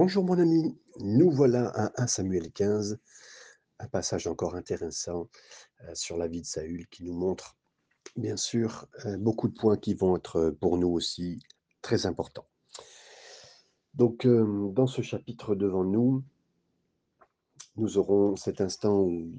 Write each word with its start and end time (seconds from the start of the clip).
Bonjour 0.00 0.22
mon 0.22 0.38
ami, 0.38 0.78
nous 1.00 1.28
voilà 1.28 1.70
à 1.70 2.02
1 2.04 2.06
Samuel 2.06 2.52
15, 2.52 3.00
un 3.80 3.88
passage 3.88 4.28
encore 4.28 4.54
intéressant 4.54 5.28
euh, 5.80 5.92
sur 5.92 6.16
la 6.16 6.28
vie 6.28 6.40
de 6.40 6.46
Saül 6.46 6.86
qui 6.86 7.02
nous 7.02 7.14
montre 7.14 7.56
bien 8.14 8.36
sûr 8.36 8.86
euh, 9.06 9.16
beaucoup 9.16 9.48
de 9.48 9.54
points 9.54 9.76
qui 9.76 9.94
vont 9.94 10.16
être 10.16 10.36
euh, 10.36 10.52
pour 10.52 10.78
nous 10.78 10.86
aussi 10.86 11.40
très 11.82 12.06
importants. 12.06 12.46
Donc 13.94 14.24
dans 14.24 14.86
ce 14.86 15.02
chapitre 15.02 15.56
devant 15.56 15.82
nous, 15.82 16.22
nous 17.74 17.98
aurons 17.98 18.36
cet 18.36 18.60
instant 18.60 19.00
où, 19.00 19.32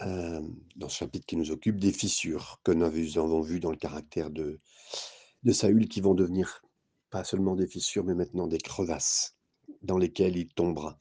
dans 0.00 0.88
ce 0.88 0.96
chapitre 0.96 1.26
qui 1.26 1.36
nous 1.36 1.50
occupe, 1.50 1.78
des 1.78 1.92
fissures 1.92 2.58
que 2.64 2.72
nous 2.72 3.18
avons 3.18 3.42
vues 3.42 3.60
dans 3.60 3.70
le 3.70 3.76
caractère 3.76 4.30
de, 4.30 4.60
de 5.42 5.52
Saül 5.52 5.90
qui 5.90 6.00
vont 6.00 6.14
devenir 6.14 6.62
pas 7.10 7.22
seulement 7.22 7.54
des 7.54 7.66
fissures 7.66 8.04
mais 8.04 8.14
maintenant 8.14 8.46
des 8.46 8.56
crevasses 8.56 9.34
dans 9.82 9.98
lesquelles 9.98 10.36
il 10.36 10.48
tombera. 10.48 10.98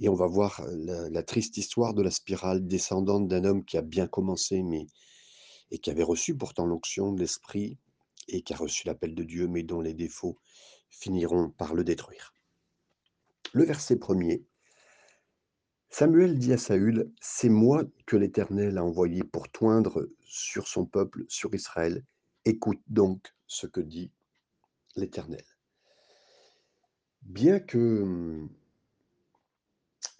Et 0.00 0.08
on 0.08 0.14
va 0.14 0.26
voir 0.26 0.64
la, 0.68 1.10
la 1.10 1.22
triste 1.22 1.56
histoire 1.56 1.94
de 1.94 2.02
la 2.02 2.10
spirale 2.10 2.66
descendante 2.66 3.28
d'un 3.28 3.44
homme 3.44 3.64
qui 3.64 3.76
a 3.76 3.82
bien 3.82 4.06
commencé, 4.06 4.62
mais 4.62 4.86
et 5.70 5.78
qui 5.78 5.90
avait 5.90 6.02
reçu 6.02 6.36
pourtant 6.36 6.66
l'onction 6.66 7.12
de 7.12 7.20
l'Esprit 7.20 7.78
et 8.28 8.42
qui 8.42 8.52
a 8.54 8.56
reçu 8.56 8.86
l'appel 8.86 9.14
de 9.14 9.24
Dieu, 9.24 9.48
mais 9.48 9.62
dont 9.62 9.80
les 9.80 9.94
défauts 9.94 10.38
finiront 10.90 11.50
par 11.50 11.74
le 11.74 11.84
détruire. 11.84 12.34
Le 13.52 13.64
verset 13.64 13.96
premier. 13.96 14.44
Samuel 15.90 16.38
dit 16.38 16.52
à 16.52 16.58
Saül, 16.58 17.10
C'est 17.20 17.48
moi 17.48 17.84
que 18.06 18.16
l'Éternel 18.16 18.76
a 18.76 18.84
envoyé 18.84 19.24
pour 19.24 19.48
toindre 19.48 20.08
sur 20.20 20.68
son 20.68 20.84
peuple, 20.84 21.24
sur 21.28 21.54
Israël. 21.54 22.04
Écoute 22.44 22.82
donc 22.88 23.34
ce 23.46 23.66
que 23.66 23.80
dit 23.80 24.12
l'Éternel. 24.96 25.44
Bien 27.28 27.60
que 27.60 28.48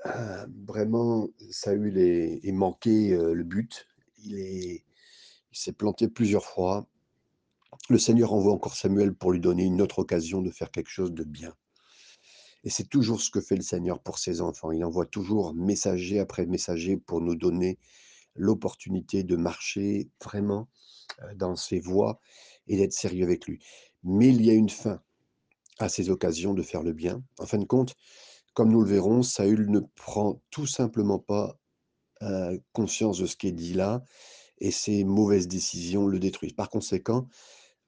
euh, 0.04 0.46
vraiment 0.66 1.26
Saül 1.50 1.96
ait, 1.96 2.52
manqué 2.52 3.16
le 3.16 3.44
but, 3.44 3.86
il 4.18 4.38
est, 4.38 4.84
il 5.50 5.58
s'est 5.58 5.72
planté 5.72 6.08
plusieurs 6.08 6.44
fois. 6.44 6.86
Le 7.88 7.98
Seigneur 7.98 8.34
envoie 8.34 8.52
encore 8.52 8.76
Samuel 8.76 9.14
pour 9.14 9.32
lui 9.32 9.40
donner 9.40 9.64
une 9.64 9.80
autre 9.80 10.00
occasion 10.00 10.42
de 10.42 10.50
faire 10.50 10.70
quelque 10.70 10.90
chose 10.90 11.12
de 11.12 11.24
bien. 11.24 11.54
Et 12.62 12.68
c'est 12.68 12.90
toujours 12.90 13.22
ce 13.22 13.30
que 13.30 13.40
fait 13.40 13.56
le 13.56 13.62
Seigneur 13.62 14.02
pour 14.02 14.18
ses 14.18 14.42
enfants. 14.42 14.70
Il 14.70 14.84
envoie 14.84 15.06
toujours 15.06 15.54
messager 15.54 16.18
après 16.18 16.44
messager 16.44 16.98
pour 16.98 17.22
nous 17.22 17.36
donner 17.36 17.78
l'opportunité 18.34 19.22
de 19.22 19.36
marcher 19.36 20.10
vraiment 20.22 20.68
dans 21.36 21.56
ses 21.56 21.80
voies 21.80 22.20
et 22.66 22.76
d'être 22.76 22.92
sérieux 22.92 23.24
avec 23.24 23.46
lui. 23.46 23.64
Mais 24.04 24.28
il 24.28 24.44
y 24.44 24.50
a 24.50 24.54
une 24.54 24.68
fin 24.68 25.00
à 25.78 25.88
ces 25.88 26.10
occasions 26.10 26.54
de 26.54 26.62
faire 26.62 26.82
le 26.82 26.92
bien. 26.92 27.22
En 27.38 27.46
fin 27.46 27.58
de 27.58 27.64
compte, 27.64 27.94
comme 28.54 28.70
nous 28.70 28.82
le 28.82 28.88
verrons, 28.88 29.22
Saül 29.22 29.70
ne 29.70 29.80
prend 29.94 30.40
tout 30.50 30.66
simplement 30.66 31.18
pas 31.18 31.58
euh, 32.22 32.58
conscience 32.72 33.18
de 33.18 33.26
ce 33.26 33.36
qui 33.36 33.48
est 33.48 33.52
dit 33.52 33.74
là 33.74 34.02
et 34.60 34.72
ses 34.72 35.04
mauvaises 35.04 35.46
décisions 35.46 36.06
le 36.06 36.18
détruisent. 36.18 36.54
Par 36.54 36.68
conséquent, 36.68 37.28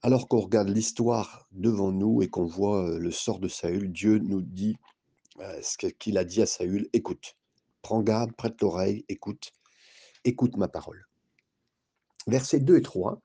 alors 0.03 0.29
qu'on 0.29 0.41
regarde 0.41 0.69
l'histoire 0.69 1.49
devant 1.51 1.91
nous 1.91 2.23
et 2.23 2.29
qu'on 2.29 2.45
voit 2.45 2.89
euh, 2.89 2.99
le 2.99 3.11
sort 3.11 3.41
de 3.41 3.49
Saül, 3.49 3.91
Dieu 3.91 4.19
nous 4.19 4.43
dit 4.43 4.77
euh, 5.41 5.61
ce 5.63 5.87
qu'il 5.89 6.17
a 6.17 6.25
dit 6.25 6.43
à 6.43 6.47
Saül, 6.47 6.89
écoute, 6.93 7.37
prends 7.83 8.03
garde, 8.03 8.33
prête 8.33 8.61
l'oreille, 8.61 9.05
écoute, 9.09 9.53
écoute 10.25 10.57
ma 10.57 10.69
parole. 10.69 11.07
Versets 12.27 12.61
2 12.61 12.79
et 12.79 12.83
3. 12.83 13.21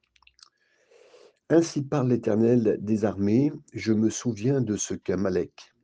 Ainsi 1.49 1.83
parle 1.83 2.09
l'Éternel 2.09 2.79
des 2.81 3.05
armées, 3.05 3.51
je 3.71 3.93
me 3.93 4.09
souviens 4.09 4.61
de 4.61 4.75
ce 4.75 4.95
qu'Amalek 4.95 5.75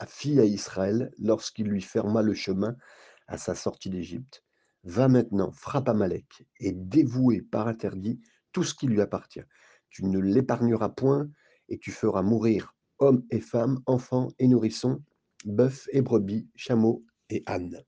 a 0.00 0.06
fit 0.06 0.40
à 0.40 0.44
Israël 0.44 1.12
lorsqu'il 1.16 1.68
lui 1.68 1.80
ferma 1.80 2.22
le 2.22 2.34
chemin 2.34 2.76
à 3.28 3.38
sa 3.38 3.54
sortie 3.54 3.88
d'Égypte. 3.88 4.42
Va 4.82 5.06
maintenant, 5.06 5.52
frappe 5.52 5.88
Amalek 5.88 6.44
et 6.58 6.72
dévouer 6.72 7.40
par 7.40 7.68
interdit 7.68 8.20
tout 8.50 8.64
ce 8.64 8.74
qui 8.74 8.88
lui 8.88 9.00
appartient. 9.00 9.44
Tu 9.90 10.04
ne 10.04 10.18
l'épargneras 10.18 10.88
point 10.88 11.30
et 11.68 11.78
tu 11.78 11.92
feras 11.92 12.22
mourir 12.22 12.74
hommes 12.98 13.24
et 13.30 13.40
femmes, 13.40 13.80
enfants 13.86 14.32
et 14.40 14.48
nourrissons, 14.48 15.04
bœufs 15.44 15.88
et 15.92 16.02
brebis, 16.02 16.48
chameaux 16.56 17.04
et 17.30 17.44
ânes. 17.46 17.84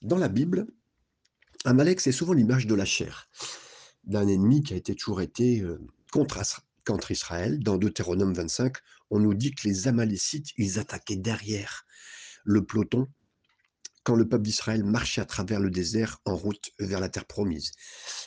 Dans 0.00 0.18
la 0.18 0.28
Bible, 0.28 0.68
Amalek, 1.64 2.00
c'est 2.00 2.12
souvent 2.12 2.34
l'image 2.34 2.68
de 2.68 2.74
la 2.76 2.84
chair, 2.84 3.28
d'un 4.06 4.28
ennemi 4.28 4.62
qui 4.62 4.74
a 4.74 4.94
toujours 4.94 5.20
été 5.20 5.60
euh, 5.60 5.78
contre, 6.12 6.38
contre 6.86 7.10
Israël. 7.10 7.58
Dans 7.58 7.76
Deutéronome 7.76 8.32
25, 8.32 8.76
on 9.10 9.18
nous 9.18 9.34
dit 9.34 9.52
que 9.52 9.66
les 9.68 9.88
Amalécites, 9.88 10.50
ils 10.56 10.78
attaquaient 10.78 11.16
derrière 11.16 11.86
le 12.44 12.64
peloton 12.64 13.08
quand 14.06 14.14
le 14.14 14.28
peuple 14.28 14.44
d'Israël 14.44 14.84
marchait 14.84 15.20
à 15.20 15.24
travers 15.24 15.58
le 15.58 15.68
désert 15.68 16.20
en 16.24 16.36
route 16.36 16.70
vers 16.78 17.00
la 17.00 17.08
terre 17.08 17.24
promise. 17.24 17.72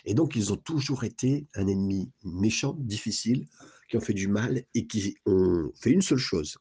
Et 0.04 0.14
donc, 0.14 0.36
ils 0.36 0.52
ont 0.52 0.58
toujours 0.58 1.06
été 1.06 1.48
un 1.56 1.68
ennemi 1.68 2.12
méchant, 2.26 2.76
difficile, 2.80 3.48
qui 3.90 3.96
ont 3.96 4.02
fait 4.02 4.14
du 4.14 4.28
mal 4.28 4.66
et 4.74 4.88
qui 4.88 5.16
ont 5.26 5.72
fait 5.80 5.92
une 5.92 6.02
seule 6.02 6.18
chose. 6.18 6.58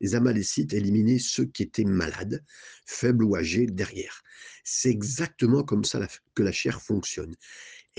Les 0.00 0.14
Amalécites 0.14 0.74
éliminaient 0.74 1.18
ceux 1.18 1.46
qui 1.46 1.62
étaient 1.62 1.84
malades, 1.84 2.44
faibles 2.84 3.24
ou 3.24 3.36
âgés 3.36 3.66
derrière. 3.66 4.22
C'est 4.64 4.90
exactement 4.90 5.64
comme 5.64 5.84
ça 5.84 6.06
que 6.34 6.42
la 6.42 6.52
chair 6.52 6.82
fonctionne. 6.82 7.34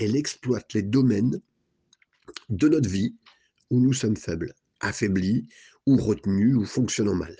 Elle 0.00 0.16
exploite 0.16 0.72
les 0.72 0.82
domaines 0.82 1.42
de 2.48 2.68
notre 2.68 2.88
vie 2.88 3.14
où 3.68 3.80
nous 3.80 3.92
sommes 3.92 4.16
faibles, 4.16 4.54
affaiblis 4.80 5.46
ou 5.86 5.98
retenus 5.98 6.56
ou 6.56 6.64
fonctionnant 6.64 7.14
mal. 7.14 7.36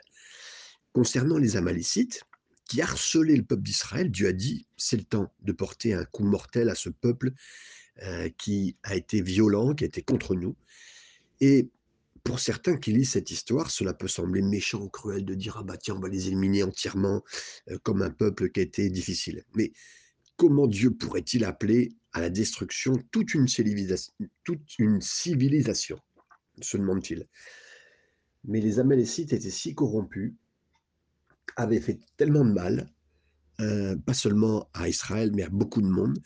Concernant 0.93 1.39
les 1.39 1.57
Amalécites, 1.57 2.23
qui 2.67 2.83
harcelait 2.83 3.37
le 3.37 3.45
peuple 3.45 3.63
d'Israël, 3.63 4.11
Dieu 4.11 4.29
a 4.29 4.33
dit, 4.33 4.67
c'est 4.77 4.99
le 4.99 5.05
temps 5.05 5.33
de 5.41 5.53
porter 5.53 5.95
un 5.95 6.05
coup 6.05 6.23
mortel 6.23 6.69
à 6.69 6.75
ce 6.75 6.91
peuple 6.91 7.33
euh, 8.03 8.29
qui 8.37 8.77
a 8.83 8.95
été 8.95 9.23
violent, 9.23 9.75
qui 9.75 9.85
a 9.85 9.87
été 9.87 10.03
contre 10.03 10.35
nous. 10.35 10.55
Et 11.41 11.71
pour 12.25 12.41
certains 12.41 12.77
qui 12.77 12.93
lisent 12.93 13.13
cette 13.13 13.31
histoire, 13.31 13.71
cela 13.71 13.95
peut 13.95 14.07
sembler 14.07 14.43
méchant, 14.43 14.87
cruel 14.89 15.25
de 15.25 15.35
dire, 15.35 15.57
ah 15.59 15.63
bah 15.63 15.79
tiens, 15.79 15.95
on 15.97 16.01
va 16.01 16.11
les 16.11 16.27
éliminer 16.27 16.63
entièrement 16.63 17.25
euh, 17.71 17.79
comme 17.83 18.03
un 18.03 18.11
peuple 18.11 18.51
qui 18.51 18.61
a 18.61 18.65
été 18.65 18.91
difficile. 18.91 19.45
Mais 19.55 19.73
comment 20.37 20.67
Dieu 20.67 20.91
pourrait-il 20.91 21.45
appeler 21.47 21.97
à 22.13 22.21
la 22.21 22.31
destruction 22.31 22.95
toute 23.13 23.35
une 23.35 23.47
civilisation, 25.01 25.99
se 26.61 26.77
demande-t-il. 26.77 27.27
Mais 28.45 28.61
les 28.61 28.79
Amalécites 28.79 29.33
étaient 29.33 29.51
si 29.51 29.75
corrompus 29.75 30.35
avaient 31.57 31.81
fait 31.81 32.01
tellement 32.17 32.45
de 32.45 32.53
mal, 32.53 32.91
euh, 33.61 33.97
pas 33.97 34.15
seulement 34.15 34.69
à 34.73 34.89
Israël, 34.89 35.31
mais 35.35 35.43
à 35.43 35.51
beaucoup 35.51 35.83
de 35.83 35.87
monde, 35.87 36.19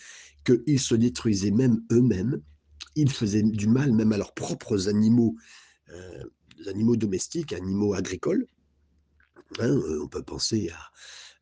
qu'ils 0.44 0.80
se 0.80 0.94
détruisaient 0.94 1.50
même 1.50 1.82
eux-mêmes. 1.90 2.40
Ils 2.94 3.10
faisaient 3.10 3.42
du 3.42 3.66
mal 3.66 3.92
même 3.92 4.12
à 4.12 4.16
leurs 4.16 4.34
propres 4.34 4.88
animaux, 4.88 5.34
euh, 5.90 6.24
animaux 6.66 6.96
domestiques, 6.96 7.52
animaux 7.52 7.94
agricoles. 7.94 8.46
Hein, 9.58 9.70
euh, 9.70 10.02
on 10.04 10.08
peut 10.08 10.22
penser 10.22 10.70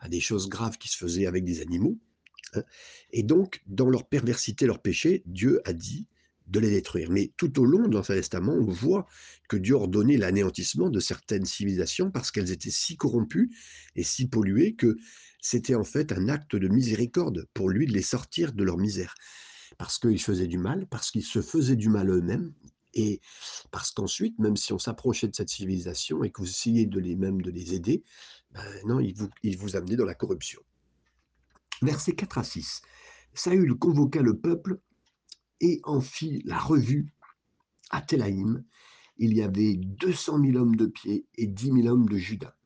à, 0.00 0.08
des 0.08 0.20
choses 0.20 0.48
graves 0.48 0.78
qui 0.78 0.88
se 0.88 0.96
faisaient 0.96 1.26
avec 1.26 1.44
des 1.44 1.60
animaux. 1.60 1.98
Et 3.10 3.22
donc, 3.22 3.62
dans 3.66 3.88
leur 3.88 4.06
perversité, 4.06 4.66
leur 4.66 4.80
péché, 4.80 5.22
Dieu 5.26 5.60
a 5.64 5.72
dit 5.72 6.06
de 6.48 6.60
les 6.60 6.70
détruire. 6.70 7.10
Mais 7.10 7.32
tout 7.36 7.60
au 7.60 7.64
long 7.64 7.88
de 7.88 7.94
l'Ancien 7.94 8.16
Testament, 8.16 8.54
on 8.54 8.70
voit 8.70 9.06
que 9.48 9.56
Dieu 9.56 9.74
ordonnait 9.74 10.16
l'anéantissement 10.16 10.90
de 10.90 11.00
certaines 11.00 11.44
civilisations 11.44 12.10
parce 12.10 12.30
qu'elles 12.30 12.50
étaient 12.50 12.70
si 12.70 12.96
corrompues 12.96 13.50
et 13.96 14.02
si 14.02 14.28
polluées 14.28 14.74
que 14.74 14.96
c'était 15.40 15.74
en 15.74 15.84
fait 15.84 16.12
un 16.12 16.28
acte 16.28 16.56
de 16.56 16.68
miséricorde 16.68 17.46
pour 17.54 17.70
lui 17.70 17.86
de 17.86 17.92
les 17.92 18.02
sortir 18.02 18.52
de 18.52 18.64
leur 18.64 18.78
misère. 18.78 19.14
Parce 19.78 19.98
qu'ils 19.98 20.20
faisaient 20.20 20.46
du 20.46 20.58
mal, 20.58 20.86
parce 20.86 21.10
qu'ils 21.10 21.24
se 21.24 21.40
faisaient 21.40 21.76
du 21.76 21.88
mal 21.88 22.10
eux-mêmes, 22.10 22.52
et 22.94 23.20
parce 23.70 23.90
qu'ensuite, 23.90 24.38
même 24.38 24.56
si 24.56 24.72
on 24.72 24.78
s'approchait 24.78 25.28
de 25.28 25.34
cette 25.34 25.48
civilisation 25.48 26.24
et 26.24 26.30
que 26.30 26.42
vous 26.42 26.48
essayez 26.48 26.86
de 26.86 27.00
les 27.00 27.16
mêmes 27.16 27.40
de 27.40 27.50
les 27.50 27.74
aider, 27.74 28.04
ben 28.52 28.62
non, 28.84 29.00
ils 29.00 29.14
vous, 29.14 29.30
ils 29.42 29.56
vous 29.56 29.76
amenaient 29.76 29.96
dans 29.96 30.04
la 30.04 30.14
corruption. 30.14 30.60
Versets 31.82 32.14
4 32.14 32.38
à 32.38 32.44
6. 32.44 32.82
Saül 33.34 33.74
convoqua 33.74 34.22
le 34.22 34.38
peuple 34.38 34.78
et 35.60 35.80
en 35.82 36.00
fit 36.00 36.42
la 36.44 36.58
revue 36.58 37.12
à 37.90 38.00
Telaïm. 38.00 38.64
Il 39.18 39.34
y 39.34 39.42
avait 39.42 39.74
200 39.74 40.44
000 40.44 40.56
hommes 40.56 40.76
de 40.76 40.86
pied 40.86 41.26
et 41.36 41.46
10 41.48 41.82
000 41.82 41.88
hommes 41.88 42.08
de 42.08 42.16
Juda. 42.16 42.56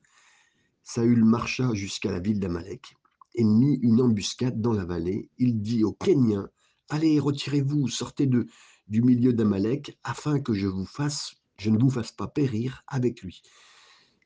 Saül 0.82 1.24
marcha 1.24 1.72
jusqu'à 1.72 2.12
la 2.12 2.20
ville 2.20 2.40
d'Amalek 2.40 2.94
et 3.34 3.44
mit 3.44 3.78
une 3.82 4.02
embuscade 4.02 4.60
dans 4.60 4.72
la 4.72 4.84
vallée. 4.84 5.30
Il 5.38 5.62
dit 5.62 5.82
aux 5.82 5.94
Kéniens 5.94 6.50
Allez, 6.90 7.18
retirez-vous, 7.18 7.88
sortez 7.88 8.26
du 8.26 9.02
milieu 9.02 9.32
d'Amalek, 9.32 9.98
afin 10.04 10.40
que 10.40 10.52
je 10.52 10.66
ne 10.68 11.78
vous 11.78 11.90
fasse 11.90 12.12
pas 12.12 12.28
périr 12.28 12.84
avec 12.86 13.22
lui. 13.22 13.42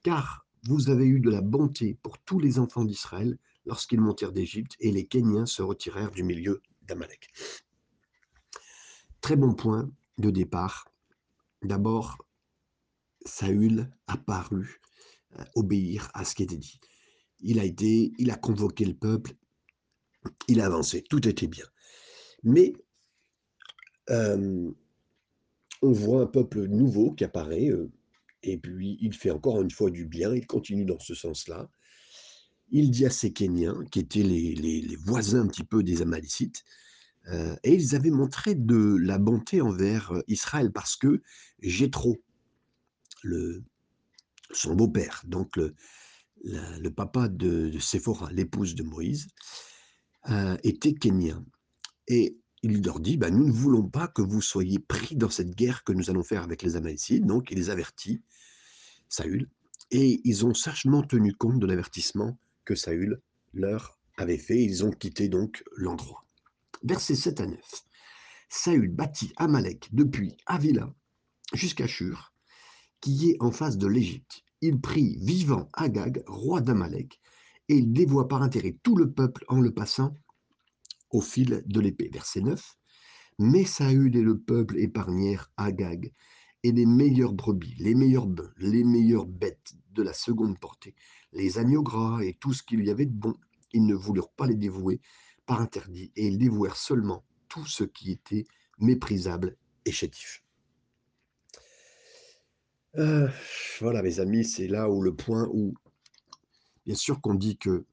Car 0.03 0.47
vous 0.65 0.91
avez 0.91 1.07
eu 1.07 1.21
de 1.21 1.31
la 1.31 1.41
bonté 1.41 1.97
pour 2.03 2.19
tous 2.19 2.39
les 2.39 2.59
enfants 2.59 2.85
d'Israël 2.85 3.39
lorsqu'ils 3.67 4.01
montèrent 4.01 4.33
d'Égypte, 4.33 4.77
et 4.81 4.91
les 4.91 5.07
Kéniens 5.07 5.47
se 5.47 5.63
retirèrent 5.63 6.11
du 6.11 6.23
milieu 6.23 6.63
d'Amalek. 6.83 7.33
Très 9.21 9.37
bon 9.37 9.55
point 9.55 9.91
de 10.19 10.31
départ. 10.31 10.89
D'abord, 11.63 12.19
Saül 13.27 13.91
a 14.07 14.17
paru 14.17 14.81
euh, 15.39 15.45
obéir 15.55 16.11
à 16.15 16.25
ce 16.25 16.35
qui 16.35 16.43
était 16.43 16.57
dit. 16.57 16.81
Il 17.41 17.59
a 17.61 17.65
été, 17.65 18.13
il 18.19 18.31
a 18.31 18.37
convoqué 18.37 18.85
le 18.85 18.95
peuple, 18.95 19.35
il 20.49 20.61
a 20.61 20.67
avancé, 20.67 21.03
tout 21.03 21.27
était 21.29 21.47
bien. 21.47 21.67
Mais 22.43 22.73
euh, 24.11 24.71
on 25.83 25.93
voit 25.93 26.23
un 26.23 26.27
peuple 26.27 26.67
nouveau 26.67 27.13
qui 27.13 27.25
apparaît, 27.25 27.69
euh, 27.69 27.91
et 28.43 28.57
puis 28.59 28.99
il 29.01 29.15
fait 29.15 29.31
encore 29.31 29.61
une 29.61 29.71
fois 29.71 29.91
du 29.91 30.07
bien, 30.07 30.35
il 30.35 30.47
continue 30.47 30.85
dans 30.85 30.99
ce 30.99 31.15
sens-là. 31.15 31.71
Il 32.71 32.91
dit 32.91 33.07
à 33.07 33.11
ces 33.11 33.33
Kéniens, 33.33 33.85
qui 33.91 34.01
étaient 34.01 34.23
les, 34.23 34.97
voisins 34.97 35.43
un 35.43 35.47
petit 35.47 35.65
peu 35.65 35.83
des 35.83 36.03
Amalécites, 36.03 36.65
euh, 37.29 37.55
et 37.65 37.75
ils 37.75 37.95
avaient 37.95 38.11
montré 38.11 38.55
de 38.55 38.97
la 38.97 39.19
bonté 39.19 39.61
envers 39.61 40.13
Israël 40.27 40.73
parce 40.73 40.97
que 40.97 41.23
Jétro, 41.61 42.17
son 44.53 44.75
beau-père, 44.75 45.23
donc 45.27 45.57
le, 45.57 46.89
papa 46.89 47.29
de, 47.29 47.79
Séphora, 47.79 48.31
l'épouse 48.33 48.75
de 48.75 48.83
Moïse, 48.83 49.29
était 50.63 50.95
kénien. 50.95 51.45
Et 52.09 52.41
il 52.63 52.83
leur 52.83 53.01
dit, 53.01 53.17
bah, 53.17 53.31
nous 53.31 53.47
ne 53.47 53.53
voulons 53.53 53.89
pas 53.89 54.09
que 54.09 54.23
vous 54.23 54.43
soyez 54.43 54.79
pris 54.79 55.17
dans 55.17 55.31
cette 55.31 55.55
guerre 55.55 55.85
que 55.85 55.93
nous 55.93 56.11
allons 56.11 56.23
faire 56.23 56.43
avec 56.43 56.63
les 56.63 56.77
Amalécites. 56.77 57.25
Donc 57.25 57.51
il 57.51 57.57
les 57.57 57.71
avertit, 57.71 58.23
Saül, 59.09 59.49
et 59.91 60.21
ils 60.25 60.47
ont 60.47 60.55
sagement 60.55 61.03
tenu 61.03 61.35
compte 61.35 61.59
de 61.59 61.67
l'avertissement 61.67 62.39
que 62.65 62.75
Saül 62.75 63.21
leur 63.53 63.99
avait 64.17 64.39
fait. 64.39 64.63
Ils 64.63 64.85
ont 64.85 64.91
quitté 64.91 65.29
donc 65.29 65.63
l'endroit. 65.77 66.25
Versets 66.83 67.15
7 67.15 67.41
à 67.41 67.47
9. 67.47 67.61
Saül 68.49 68.89
bâtit 68.89 69.33
Amalek 69.37 69.89
depuis 69.93 70.37
Avila 70.47 70.93
jusqu'à 71.53 71.87
Shur, 71.87 72.33
qui 73.01 73.31
est 73.31 73.37
en 73.41 73.51
face 73.51 73.79
de 73.79 73.87
l'Égypte. 73.87 74.43
Il 74.61 74.81
prit 74.81 75.17
vivant 75.21 75.69
Agag, 75.73 76.23
roi 76.27 76.61
d'Amalek, 76.61 77.21
et 77.69 77.77
il 77.77 77.93
dévoie 77.93 78.29
par 78.29 78.43
intérêt 78.43 78.77
tout 78.83 78.97
le 78.97 79.13
peuple 79.13 79.45
en 79.49 79.61
le 79.61 79.73
passant 79.73 80.15
au 81.11 81.21
fil 81.21 81.63
de 81.67 81.81
l'épée. 81.81 82.11
Verset 82.13 82.41
9. 82.41 82.77
Mais 83.39 83.65
Saül 83.65 84.17
et 84.17 84.23
le 84.23 84.39
peuple 84.39 84.79
épargnèrent 84.79 85.51
Agag 85.57 86.13
et 86.63 86.73
les 86.73 86.87
meilleures 86.87 87.33
brebis, 87.33 87.75
les 87.79 87.95
meilleurs 87.95 88.27
bœufs, 88.27 88.53
les 88.59 88.85
meilleures 88.85 89.27
bêtes 89.27 89.75
de 89.93 90.03
la 90.03 90.13
seconde 90.13 90.59
portée, 90.59 90.95
les 91.33 91.59
agneaux 91.59 91.83
gras 91.83 92.21
et 92.23 92.35
tout 92.35 92.53
ce 92.53 92.63
qu'il 92.63 92.85
y 92.85 92.91
avait 92.91 93.07
de 93.07 93.13
bon. 93.13 93.35
Ils 93.73 93.87
ne 93.87 93.95
voulurent 93.95 94.33
pas 94.33 94.47
les 94.47 94.57
dévouer 94.57 95.01
par 95.47 95.61
interdit 95.61 96.13
et 96.17 96.27
ils 96.27 96.39
dévouèrent 96.39 96.77
seulement 96.77 97.25
tout 97.49 97.67
ce 97.67 97.85
qui 97.85 98.11
était 98.11 98.45
méprisable 98.79 99.57
et 99.85 99.93
chétif. 99.93 100.43
Euh, 102.97 103.29
voilà, 103.81 104.03
mes 104.03 104.19
amis, 104.19 104.45
c'est 104.45 104.67
là 104.67 104.91
où 104.91 105.03
le 105.03 105.15
point 105.15 105.49
où, 105.53 105.75
bien 106.87 106.97
sûr 106.97 107.21
qu'on 107.21 107.35
dit 107.35 107.57
que 107.57 107.85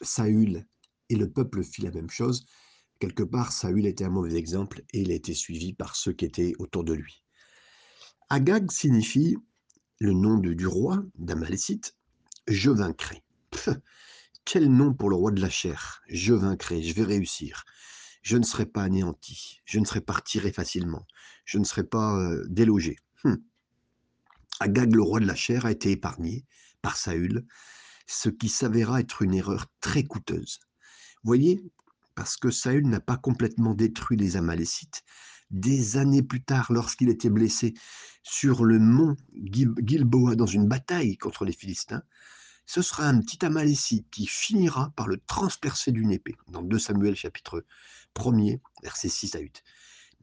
Saül 0.00 0.66
et 1.08 1.16
le 1.16 1.30
peuple 1.30 1.62
fit 1.62 1.82
la 1.82 1.90
même 1.90 2.10
chose. 2.10 2.46
Quelque 2.98 3.22
part, 3.22 3.52
Saül 3.52 3.86
était 3.86 4.04
un 4.04 4.10
mauvais 4.10 4.36
exemple 4.36 4.82
et 4.92 5.00
il 5.02 5.10
a 5.10 5.14
été 5.14 5.34
suivi 5.34 5.74
par 5.74 5.96
ceux 5.96 6.12
qui 6.12 6.24
étaient 6.24 6.54
autour 6.58 6.84
de 6.84 6.94
lui. 6.94 7.22
Agag 8.30 8.70
signifie 8.70 9.36
le 9.98 10.12
nom 10.12 10.38
du 10.38 10.66
roi 10.66 11.04
d'Amalécite, 11.16 11.96
je 12.46 12.70
vaincrai. 12.70 13.22
Quel 14.44 14.70
nom 14.70 14.92
pour 14.92 15.10
le 15.10 15.16
roi 15.16 15.30
de 15.30 15.40
la 15.40 15.50
chair 15.50 16.02
Je 16.08 16.34
vaincrai, 16.34 16.82
je 16.82 16.94
vais 16.94 17.04
réussir. 17.04 17.64
Je 18.22 18.36
ne 18.36 18.44
serai 18.44 18.66
pas 18.66 18.82
anéanti, 18.82 19.60
je 19.64 19.78
ne 19.78 19.84
serai 19.84 20.00
pas 20.00 20.14
retiré 20.14 20.52
facilement, 20.52 21.06
je 21.44 21.58
ne 21.58 21.64
serai 21.64 21.82
pas 21.82 22.16
euh, 22.16 22.44
délogé. 22.48 22.96
Hum. 23.24 23.42
Agag, 24.60 24.94
le 24.94 25.02
roi 25.02 25.18
de 25.18 25.26
la 25.26 25.34
chair, 25.34 25.66
a 25.66 25.72
été 25.72 25.90
épargné 25.90 26.44
par 26.82 26.96
Saül, 26.96 27.44
ce 28.06 28.28
qui 28.28 28.48
s'avéra 28.48 29.00
être 29.00 29.22
une 29.22 29.34
erreur 29.34 29.66
très 29.80 30.04
coûteuse 30.04 30.60
voyez, 31.24 31.62
parce 32.14 32.36
que 32.36 32.50
Saül 32.50 32.88
n'a 32.88 33.00
pas 33.00 33.16
complètement 33.16 33.74
détruit 33.74 34.16
les 34.16 34.36
Amalécites, 34.36 35.02
des 35.52 35.96
années 35.96 36.22
plus 36.22 36.42
tard, 36.42 36.72
lorsqu'il 36.72 37.08
était 37.08 37.30
blessé 37.30 37.74
sur 38.22 38.64
le 38.64 38.78
mont 38.78 39.16
Gilboa 39.34 40.34
dans 40.34 40.46
une 40.46 40.66
bataille 40.66 41.16
contre 41.16 41.44
les 41.44 41.52
Philistins, 41.52 42.02
ce 42.66 42.80
sera 42.82 43.06
un 43.06 43.20
petit 43.20 43.44
Amalécite 43.44 44.08
qui 44.10 44.26
finira 44.26 44.92
par 44.96 45.08
le 45.08 45.18
transpercer 45.18 45.92
d'une 45.92 46.12
épée, 46.12 46.36
dans 46.48 46.62
2 46.62 46.78
Samuel 46.78 47.16
chapitre 47.16 47.64
1er, 48.14 48.60
versets 48.82 49.08
6 49.08 49.34
à 49.34 49.40
8. 49.40 49.62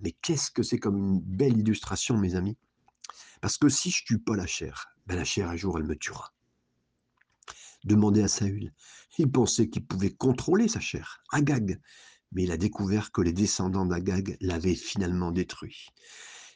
Mais 0.02 0.14
qu'est-ce 0.14 0.50
que 0.50 0.64
c'est 0.64 0.80
comme 0.80 0.98
une 0.98 1.20
belle 1.20 1.58
illustration, 1.58 2.18
mes 2.18 2.36
amis? 2.36 2.58
Parce 3.42 3.58
que 3.58 3.70
si 3.70 3.92
je 3.92 4.04
tue 4.06 4.20
pas 4.20 4.36
la 4.36 4.48
chair, 4.48 4.88
ben 5.06 5.16
la 5.16 5.26
chair 5.26 5.50
un 5.50 5.56
jour 5.56 5.78
elle 5.78 5.86
me 5.86 5.96
tuera. 5.96 6.34
Demandez 7.84 8.22
à 8.22 8.28
Saül. 8.28 8.74
Il 9.18 9.32
pensait 9.32 9.70
qu'il 9.70 9.86
pouvait 9.86 10.14
contrôler 10.14 10.68
sa 10.68 10.80
chair, 10.80 11.22
Agag, 11.32 11.80
mais 12.32 12.44
il 12.44 12.52
a 12.52 12.58
découvert 12.58 13.12
que 13.12 13.22
les 13.22 13.34
descendants 13.34 13.86
d'Agag 13.86 14.38
l'avaient 14.42 14.76
finalement 14.76 15.32
détruit. 15.32 15.88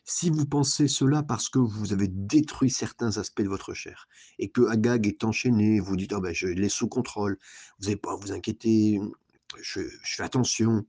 Si 0.05 0.29
vous 0.29 0.45
pensez 0.45 0.89
cela 0.89 1.23
parce 1.23 1.47
que 1.47 1.59
vous 1.59 1.93
avez 1.93 2.09
détruit 2.09 2.69
certains 2.69 3.17
aspects 3.17 3.41
de 3.41 3.47
votre 3.47 3.73
chair 3.73 4.07
et 4.37 4.49
que 4.49 4.67
Agag 4.67 5.07
est 5.07 5.23
enchaîné, 5.23 5.79
vous 5.79 5.95
dites 5.95 6.11
oh 6.13 6.19
ben, 6.19 6.33
je 6.33 6.47
l'ai 6.47 6.67
sous 6.67 6.89
contrôle, 6.89 7.37
vous 7.79 7.85
n'avez 7.85 7.95
pas 7.95 8.11
à 8.11 8.15
vous 8.15 8.33
inquiéter, 8.33 8.99
je, 9.61 9.81
fais 10.03 10.23
attention. 10.23 10.85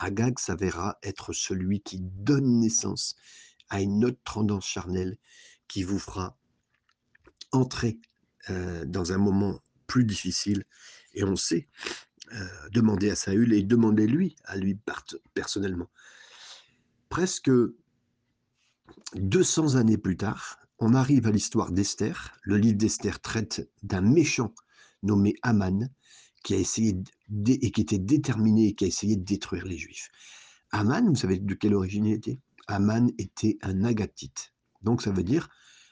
Agag 0.00 0.38
s'avérera 0.40 0.98
être 1.04 1.32
celui 1.32 1.80
qui 1.80 1.98
donne 2.00 2.58
naissance 2.58 3.14
à 3.68 3.80
une 3.80 4.04
autre 4.04 4.20
tendance 4.24 4.66
charnelle 4.66 5.16
qui 5.68 5.84
vous 5.84 6.00
fera 6.00 6.36
entrer 7.52 8.00
euh, 8.50 8.84
dans 8.84 9.12
un 9.12 9.18
moment 9.18 9.60
plus 9.86 10.04
difficile. 10.04 10.64
Et 11.14 11.22
on 11.22 11.36
sait 11.36 11.68
euh, 12.32 12.68
demander 12.72 13.10
à 13.10 13.16
Saül 13.16 13.52
et 13.52 13.62
demander 13.62 14.06
lui, 14.06 14.36
à 14.44 14.56
lui 14.56 14.78
personnellement. 15.34 15.88
Presque 17.08 17.50
200 19.14 19.74
années 19.74 19.98
plus 19.98 20.16
tard, 20.16 20.58
on 20.78 20.94
arrive 20.94 21.26
à 21.26 21.30
l'histoire 21.30 21.72
d'Esther. 21.72 22.36
Le 22.42 22.56
livre 22.56 22.78
d'Esther 22.78 23.20
traite 23.20 23.68
d'un 23.82 24.00
méchant 24.00 24.54
nommé 25.02 25.34
Aman 25.42 25.88
qui 26.42 26.54
a 26.54 26.58
essayé 26.58 26.96
et 27.46 27.70
qui 27.70 27.80
était 27.80 27.98
déterminé 27.98 28.68
et 28.68 28.74
qui 28.74 28.84
a 28.84 28.88
essayé 28.88 29.16
de 29.16 29.24
détruire 29.24 29.66
les 29.66 29.76
Juifs. 29.76 30.10
Aman, 30.70 31.08
vous 31.08 31.16
savez 31.16 31.38
de 31.38 31.54
quelle 31.54 31.74
origine 31.74 32.06
il 32.06 32.14
était? 32.14 32.38
Aman 32.66 33.10
était 33.18 33.58
un 33.62 33.84
Agatite. 33.84 34.52
Donc 34.82 35.02
ça 35.02 35.10
veut 35.10 35.24
dire 35.24 35.48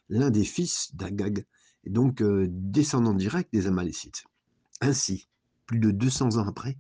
l'un 0.09 0.31
des 0.31 0.45
fils 0.45 0.95
d'Agag, 0.95 1.45
et 1.85 1.91
donc 1.91 2.23
descendant 2.23 3.15
direct 3.15 3.53
des 3.53 3.67
Amalécites. 3.67 4.25
Ainsi, 4.81 5.29
plus 5.69 5.79
de 5.79 5.93
200 5.93 6.39
ans 6.39 6.49
après, 6.49 6.77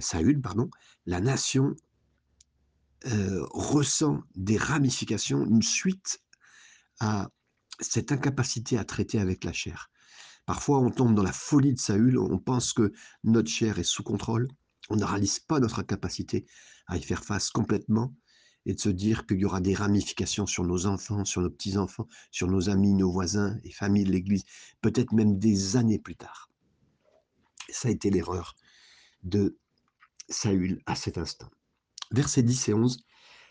Saül, 0.00 0.40
pardon, 0.40 0.70
la 1.06 1.20
nation 1.20 1.74
ressent 3.04 4.20
des 4.36 4.56
ramifications, 4.56 5.44
une 5.44 5.62
suite 5.62 6.20
à 7.00 7.28
cette 7.80 8.12
incapacité 8.12 8.78
à 8.78 8.84
traiter 8.84 9.18
avec 9.18 9.42
la 9.42 9.52
chair. 9.52 9.90
Parfois, 10.46 10.78
on 10.78 10.90
tombe 10.90 11.14
dans 11.14 11.22
la 11.22 11.32
folie 11.32 11.74
de 11.74 11.78
Saül, 11.78 12.18
on 12.18 12.38
pense 12.38 12.72
que 12.72 12.92
notre 13.24 13.50
chair 13.50 13.78
est 13.78 13.84
sous 13.84 14.02
contrôle, 14.02 14.48
on 14.90 14.96
ne 14.96 15.04
réalise 15.04 15.40
pas 15.40 15.60
notre 15.60 15.82
capacité 15.82 16.46
à 16.86 16.96
y 16.96 17.02
faire 17.02 17.24
face 17.24 17.50
complètement, 17.50 18.14
et 18.66 18.74
de 18.74 18.80
se 18.80 18.88
dire 18.90 19.26
qu'il 19.26 19.38
y 19.38 19.44
aura 19.46 19.60
des 19.60 19.74
ramifications 19.74 20.46
sur 20.46 20.64
nos 20.64 20.86
enfants, 20.86 21.24
sur 21.24 21.40
nos 21.40 21.48
petits-enfants, 21.48 22.06
sur 22.30 22.48
nos 22.48 22.68
amis, 22.68 22.92
nos 22.94 23.10
voisins 23.10 23.56
et 23.64 23.72
familles 23.72 24.04
de 24.04 24.12
l'Église, 24.12 24.44
peut-être 24.82 25.12
même 25.12 25.38
des 25.38 25.76
années 25.76 25.98
plus 25.98 26.16
tard. 26.16 26.50
Ça 27.68 27.88
a 27.88 27.90
été 27.90 28.10
l'erreur 28.10 28.56
de 29.22 29.58
Saül 30.28 30.82
à 30.86 30.94
cet 30.94 31.18
instant. 31.18 31.50
Versets 32.10 32.42
10 32.42 32.68
et 32.68 32.74
11, 32.74 33.04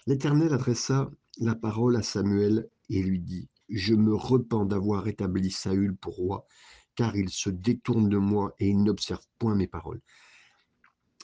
l'Éternel 0.08 0.54
adressa 0.54 1.12
la 1.40 1.56
parole 1.56 1.96
à 1.96 2.04
Samuel 2.04 2.70
et 2.90 3.04
lui 3.04 3.20
dit, 3.20 3.50
Je 3.70 3.94
me 3.94 4.16
repens 4.16 4.66
d'avoir 4.66 5.08
établi 5.08 5.52
Saül 5.52 5.96
pour 5.96 6.16
roi, 6.16 6.48
car 6.96 7.16
il 7.16 7.30
se 7.30 7.50
détourne 7.50 8.10
de 8.10 8.18
moi 8.18 8.56
et 8.60 8.70
il 8.70 8.82
n'observe 8.82 9.26
point 9.38 9.56
mes 9.56 9.68
paroles. 9.68 10.02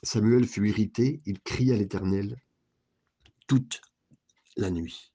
Samuel 0.04 0.46
fut 0.46 0.68
irrité, 0.68 1.22
il 1.26 1.40
cria 1.42 1.76
à 1.76 1.78
l'Éternel, 1.78 2.38
toute 3.48 3.82
la 4.58 4.70
nuit. 4.70 5.14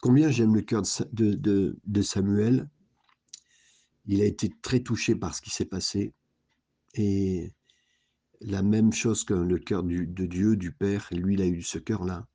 Combien 0.00 0.30
j'aime 0.30 0.54
le 0.54 0.62
cœur 0.62 0.82
de, 1.12 2.02
Samuel. 2.02 2.68
Il 4.06 4.20
a 4.20 4.24
été 4.24 4.50
très 4.62 4.80
touché 4.80 5.16
par 5.16 5.34
ce 5.34 5.42
qui 5.42 5.50
s'est 5.50 5.64
passé. 5.64 6.12
Et 6.96 7.52
la 8.40 8.62
même 8.62 8.92
chose 8.92 9.24
que 9.24 9.34
le 9.34 9.58
cœur 9.58 9.82
de 9.82 10.26
Dieu, 10.26 10.56
du 10.56 10.72
Père, 10.72 11.08
lui, 11.12 11.34
il 11.34 11.42
a 11.42 11.46
eu 11.46 11.62
ce 11.62 11.78
cœur-là. 11.78 12.26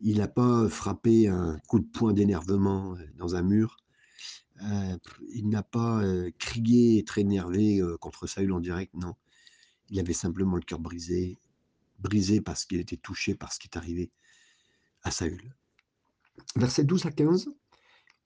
Il 0.00 0.18
n'a 0.18 0.28
pas 0.28 0.68
frappé 0.68 1.28
un 1.28 1.58
coup 1.66 1.80
de 1.80 1.86
poing 1.86 2.12
d'énervement 2.12 2.94
euh, 2.94 3.04
dans 3.16 3.34
un 3.34 3.42
mur. 3.42 3.78
Euh, 4.62 4.96
il 5.32 5.48
n'a 5.48 5.62
pas 5.62 6.02
euh, 6.02 6.30
crié 6.38 7.04
très 7.04 7.22
énervé 7.22 7.80
contre 8.00 8.26
Saül 8.26 8.52
en 8.52 8.60
direct, 8.60 8.94
non. 8.94 9.14
Il 9.88 9.98
avait 9.98 10.12
simplement 10.12 10.56
le 10.56 10.62
cœur 10.62 10.78
brisé, 10.78 11.38
brisé 11.98 12.40
parce 12.40 12.64
qu'il 12.64 12.78
était 12.78 12.96
touché 12.96 13.34
par 13.34 13.52
ce 13.52 13.58
qui 13.58 13.68
est 13.72 13.76
arrivé 13.76 14.10
à 15.02 15.10
Saül. 15.10 15.54
Versets 16.56 16.84
12 16.84 17.06
à 17.06 17.10
15. 17.10 17.50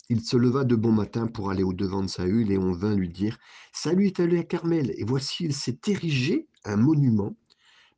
Il 0.08 0.22
se 0.22 0.36
leva 0.36 0.64
de 0.64 0.76
bon 0.76 0.92
matin 0.92 1.26
pour 1.26 1.50
aller 1.50 1.62
au-devant 1.62 2.02
de 2.02 2.08
Saül 2.08 2.50
et 2.50 2.58
on 2.58 2.72
vint 2.72 2.94
lui 2.94 3.08
dire 3.08 3.38
Salut 3.72 4.06
est 4.06 4.20
allé 4.20 4.38
à 4.38 4.44
Carmel, 4.44 4.92
et 4.96 5.04
voici, 5.04 5.44
il 5.44 5.54
s'est 5.54 5.78
érigé 5.86 6.48
un 6.64 6.76
monument. 6.76 7.36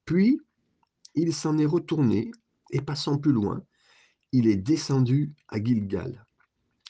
Puis 0.04 0.40
il 1.14 1.32
s'en 1.34 1.58
est 1.58 1.66
retourné, 1.66 2.30
et 2.70 2.80
passant 2.80 3.18
plus 3.18 3.32
loin, 3.32 3.64
il 4.32 4.46
est 4.46 4.56
descendu 4.56 5.32
à 5.48 5.62
Gilgal. 5.62 6.26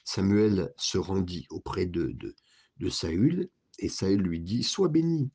Samuel 0.05 0.73
se 0.77 0.99
rendit 0.99 1.47
auprès 1.51 1.87
de, 1.87 2.13
de, 2.13 2.35
de 2.79 2.89
Saül, 2.89 3.49
et 3.79 3.89
Saül 3.89 4.21
lui 4.21 4.41
dit 4.41 4.63
Sois 4.63 4.89
béni 4.89 5.31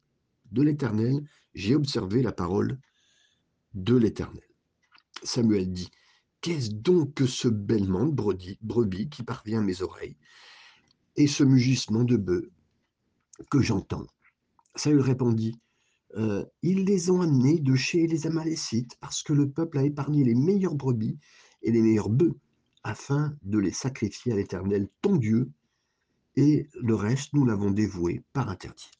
de 0.52 0.62
l'Éternel, 0.62 1.24
j'ai 1.54 1.76
observé 1.76 2.22
la 2.22 2.32
parole 2.32 2.80
de 3.74 3.96
l'Éternel. 3.96 4.44
Samuel 5.24 5.72
dit 5.72 5.90
Qu'est-ce 6.42 6.72
donc 6.72 7.14
que 7.16 7.26
ce 7.26 7.48
bêlement 7.48 8.06
de 8.06 8.58
brebis, 8.62 9.10
qui 9.10 9.24
parvient 9.24 9.60
à 9.60 9.64
mes 9.64 9.82
oreilles 9.82 10.16
et 11.16 11.28
ce 11.28 11.44
mugissement 11.44 12.04
de 12.04 12.16
bœufs 12.16 12.50
que 13.50 13.62
j'entends? 13.62 14.08
Saül 14.76 15.02
répondit 15.02 15.60
euh, 16.16 16.46
Ils 16.62 16.86
les 16.86 17.10
ont 17.10 17.22
amenés 17.22 17.60
de 17.60 17.76
chez 17.76 18.08
les 18.08 18.26
Amalécites 18.26 18.96
parce 19.02 19.22
que 19.22 19.34
le 19.34 19.50
peuple 19.50 19.80
a 19.80 19.84
épargné 19.84 20.24
les 20.24 20.36
meilleures 20.36 20.76
brebis 20.76 21.18
et 21.62 21.72
les 21.72 21.82
meilleurs 21.82 22.10
bœufs 22.10 22.38
afin 22.84 23.36
de 23.42 23.60
les 23.60 23.74
sacrifier 23.74 24.32
à 24.32 24.36
l'Éternel, 24.38 24.88
ton 25.02 25.18
Dieu, 25.18 25.52
et 26.38 26.70
le 26.76 26.96
reste, 26.96 27.34
nous 27.34 27.46
l'avons 27.46 27.72
dévoué 27.72 28.24
par 28.32 28.50
interdit. 28.50 28.92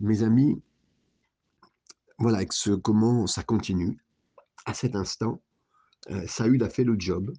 Mes 0.00 0.22
amis, 0.22 0.62
voilà 2.18 2.44
comment 2.82 3.26
ça 3.26 3.42
continue 3.42 3.98
à 4.70 4.74
cet 4.74 4.94
instant, 4.94 5.42
euh, 6.10 6.26
Saül 6.28 6.62
a 6.62 6.70
fait 6.70 6.84
le 6.84 6.94
job. 6.98 7.32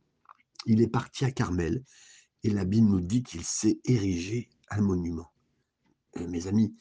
Il 0.65 0.81
est 0.81 0.89
parti 0.89 1.23
à 1.23 1.31
Carmel 1.31 1.81
et 2.43 2.49
la 2.49 2.65
Bible 2.65 2.87
nous 2.87 2.99
dit 2.99 3.23
qu'il 3.23 3.45
s'est 3.45 3.79
érigé 3.85 4.49
un 4.69 4.81
monument. 4.81 5.31
Euh, 6.17 6.27
mes 6.27 6.47
amis, 6.47 6.75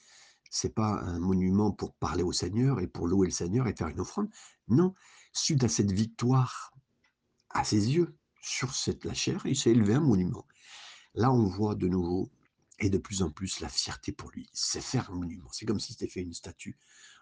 c'est 0.50 0.74
pas 0.74 1.00
un 1.02 1.20
monument 1.20 1.70
pour 1.70 1.94
parler 1.94 2.24
au 2.24 2.32
Seigneur 2.32 2.80
et 2.80 2.88
pour 2.88 3.06
louer 3.06 3.28
le 3.28 3.32
Seigneur 3.32 3.68
et 3.68 3.76
faire 3.76 3.86
une 3.86 4.00
offrande. 4.00 4.28
Non, 4.66 4.92
suite 5.32 5.62
à 5.62 5.68
cette 5.68 5.92
victoire, 5.92 6.72
à 7.50 7.62
ses 7.62 7.92
yeux, 7.92 8.16
sur 8.42 8.74
cette 8.74 9.04
la 9.04 9.14
chair, 9.14 9.42
il 9.44 9.56
s'est 9.56 9.70
élevé 9.70 9.94
un 9.94 10.00
monument. 10.00 10.46
Là, 11.14 11.32
on 11.32 11.44
voit 11.44 11.76
de 11.76 11.86
nouveau 11.86 12.28
et 12.80 12.90
de 12.90 12.98
plus 12.98 13.22
en 13.22 13.30
plus 13.30 13.60
la 13.60 13.68
fierté 13.68 14.10
pour 14.10 14.30
lui. 14.30 14.50
C'est 14.52 14.80
faire 14.80 15.10
un 15.12 15.14
monument. 15.14 15.48
C'est 15.52 15.66
comme 15.66 15.78
si 15.78 15.92
c'était 15.92 16.08
fait 16.08 16.22
une 16.22 16.34
statue 16.34 16.76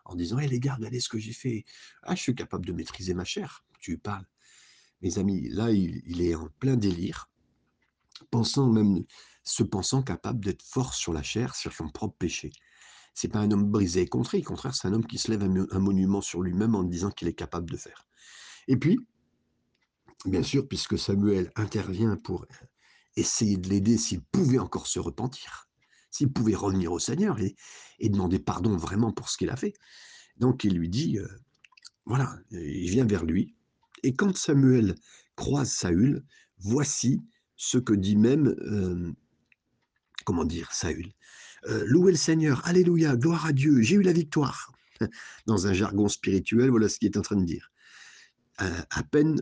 en 0.09 0.17
disant 0.17 0.39
Hé 0.39 0.49
les 0.49 0.59
gars, 0.59 0.75
regardez 0.75 1.01
ce 1.01 1.09
que 1.09 1.19
j'ai 1.19 1.33
fait. 1.33 1.65
Ah, 2.03 2.15
je 2.15 2.23
suis 2.23 2.35
capable 2.35 2.67
de 2.67 2.73
maîtriser 2.73 3.15
ma 3.15 3.25
chair. 3.25 3.65
Tu 3.79 3.99
parles. 3.99 4.27
Mes 5.03 5.19
amis, 5.19 5.49
là, 5.49 5.71
il, 5.71 6.21
est 6.21 6.35
en 6.35 6.49
plein 6.59 6.77
délire, 6.77 7.31
pensant 8.33 8.69
même, 8.69 9.05
se 9.45 9.63
pensant 9.63 10.03
capable 10.03 10.45
d'être 10.45 10.63
fort 10.63 10.95
sur 10.95 11.13
la 11.13 11.23
chair, 11.23 11.55
sur 11.55 11.73
son 11.73 11.89
propre 11.89 12.17
péché. 12.19 12.51
C'est 13.15 13.29
pas 13.29 13.39
un 13.39 13.51
homme 13.53 13.71
brisé 13.71 14.01
et 14.01 14.09
contrit, 14.09 14.41
au 14.41 14.45
contraire, 14.45 14.75
c'est 14.75 14.89
un 14.89 14.93
homme 14.93 15.07
qui 15.07 15.19
se 15.19 15.31
lève 15.31 15.43
un 15.43 15.79
monument 15.79 16.21
sur 16.21 16.43
lui-même 16.43 16.75
en 16.75 16.83
disant 16.83 17.11
qu'il 17.11 17.29
est 17.29 17.35
capable 17.35 17.71
de 17.71 17.77
faire. 17.77 18.07
Et 18.67 18.77
puis, 18.77 18.99
bien 20.25 20.43
sûr, 20.43 20.67
puisque 20.67 20.99
Samuel 20.99 21.53
intervient 21.55 22.17
pour 22.17 22.47
essayer 23.17 23.57
de 23.57 23.69
l'aider 23.69 23.99
s'il 23.99 24.21
pouvait 24.21 24.59
encore 24.59 24.89
se 24.89 24.99
repentir, 24.99 25.68
s'il 26.11 26.33
pouvait 26.33 26.55
revenir 26.55 26.93
au 26.93 26.99
Seigneur 26.99 27.39
et, 27.41 27.55
demander 28.09 28.39
pardon 28.39 28.77
vraiment 28.77 29.13
pour 29.13 29.29
ce 29.29 29.37
qu'il 29.37 29.51
a 29.51 29.57
fait. 29.57 29.75
Donc 30.37 30.65
il 30.65 30.77
lui 30.77 30.89
dit, 30.89 31.19
euh, 31.19 31.29
voilà, 32.05 32.39
il 32.51 32.91
vient 32.91 33.05
vers 33.05 33.25
lui. 33.25 33.55
Et 34.03 34.15
quand 34.15 34.37
Samuel 34.37 34.95
croise 35.37 35.71
Saül, 35.71 36.25
voici 36.59 37.21
ce 37.57 37.79
que 37.79 37.93
dit 37.93 38.17
même, 38.17 38.55
euh, 38.61 39.13
comment 40.25 40.45
dire, 40.45 40.73
Saül. 40.73 41.13
Euh, 41.67 41.85
louez 41.87 42.13
le 42.13 42.19
Seigneur, 42.19 42.65
Alléluia, 42.67 43.17
gloire 43.17 43.47
à 43.47 43.53
Dieu, 43.53 43.83
j'ai 43.83 43.97
eu 43.97 44.03
la 44.03 44.13
victoire. 44.13 44.73
Dans 45.47 45.67
un 45.67 45.73
jargon 45.73 46.09
spirituel, 46.09 46.71
voilà 46.71 46.89
ce 46.89 46.99
qu'il 46.99 47.09
est 47.09 47.17
en 47.17 47.23
train 47.23 47.37
de 47.37 47.45
dire. 47.45 47.73
à 48.59 49.03
peine 49.05 49.41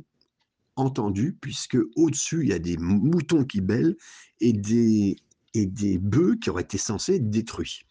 entendu, 0.77 1.37
puisque 1.41 1.79
au-dessus, 1.97 2.43
il 2.43 2.49
y 2.51 2.53
a 2.53 2.59
des 2.59 2.77
moutons 2.77 3.45
qui 3.45 3.61
bêlent 3.61 3.97
et 4.41 4.53
des, 4.53 5.17
et 5.57 5.67
des 5.67 5.97
bœufs 5.97 6.37
qui 6.37 6.51
auraient 6.51 6.63
été 6.63 6.77
censés 6.77 7.17
être 7.17 7.31
détruits. 7.31 7.87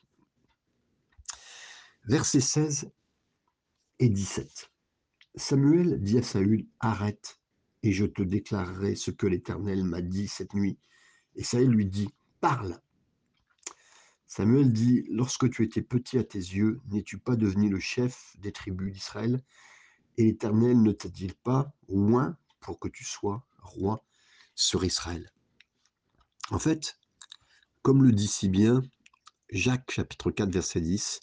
Versets 2.03 2.39
16 2.39 2.91
et 3.97 4.09
17. 4.09 4.69
Samuel 5.35 5.99
dit 6.01 6.19
à 6.19 6.23
Saül, 6.23 6.67
arrête, 6.79 7.39
et 7.81 7.91
je 7.91 8.05
te 8.05 8.21
déclarerai 8.21 8.95
ce 8.95 9.09
que 9.09 9.25
l'Éternel 9.25 9.83
m'a 9.83 10.01
dit 10.01 10.27
cette 10.27 10.53
nuit. 10.53 10.77
Et 11.35 11.43
Saül 11.43 11.71
lui 11.71 11.87
dit, 11.87 12.09
parle. 12.39 12.79
Samuel 14.27 14.71
dit, 14.71 15.03
lorsque 15.09 15.49
tu 15.49 15.63
étais 15.63 15.81
petit 15.81 16.19
à 16.19 16.23
tes 16.23 16.37
yeux, 16.37 16.81
n'es-tu 16.89 17.17
pas 17.17 17.35
devenu 17.35 17.69
le 17.69 17.79
chef 17.79 18.35
des 18.39 18.51
tribus 18.51 18.93
d'Israël? 18.93 19.43
Et 20.17 20.25
l'Éternel 20.25 20.81
ne 20.83 20.91
t'a-t-il 20.91 21.33
pas, 21.33 21.73
au 21.87 21.97
moins, 21.97 22.37
pour 22.59 22.79
que 22.79 22.87
tu 22.87 23.03
sois 23.03 23.43
roi 23.57 24.05
sur 24.53 24.85
Israël. 24.85 25.31
En 26.51 26.59
fait, 26.59 26.99
comme 27.85 28.03
le 28.03 28.11
dit 28.11 28.27
si 28.27 28.49
bien 28.49 28.81
Jacques 29.51 29.91
chapitre 29.91 30.31
4 30.31 30.51
verset 30.51 30.81
10, 30.81 31.19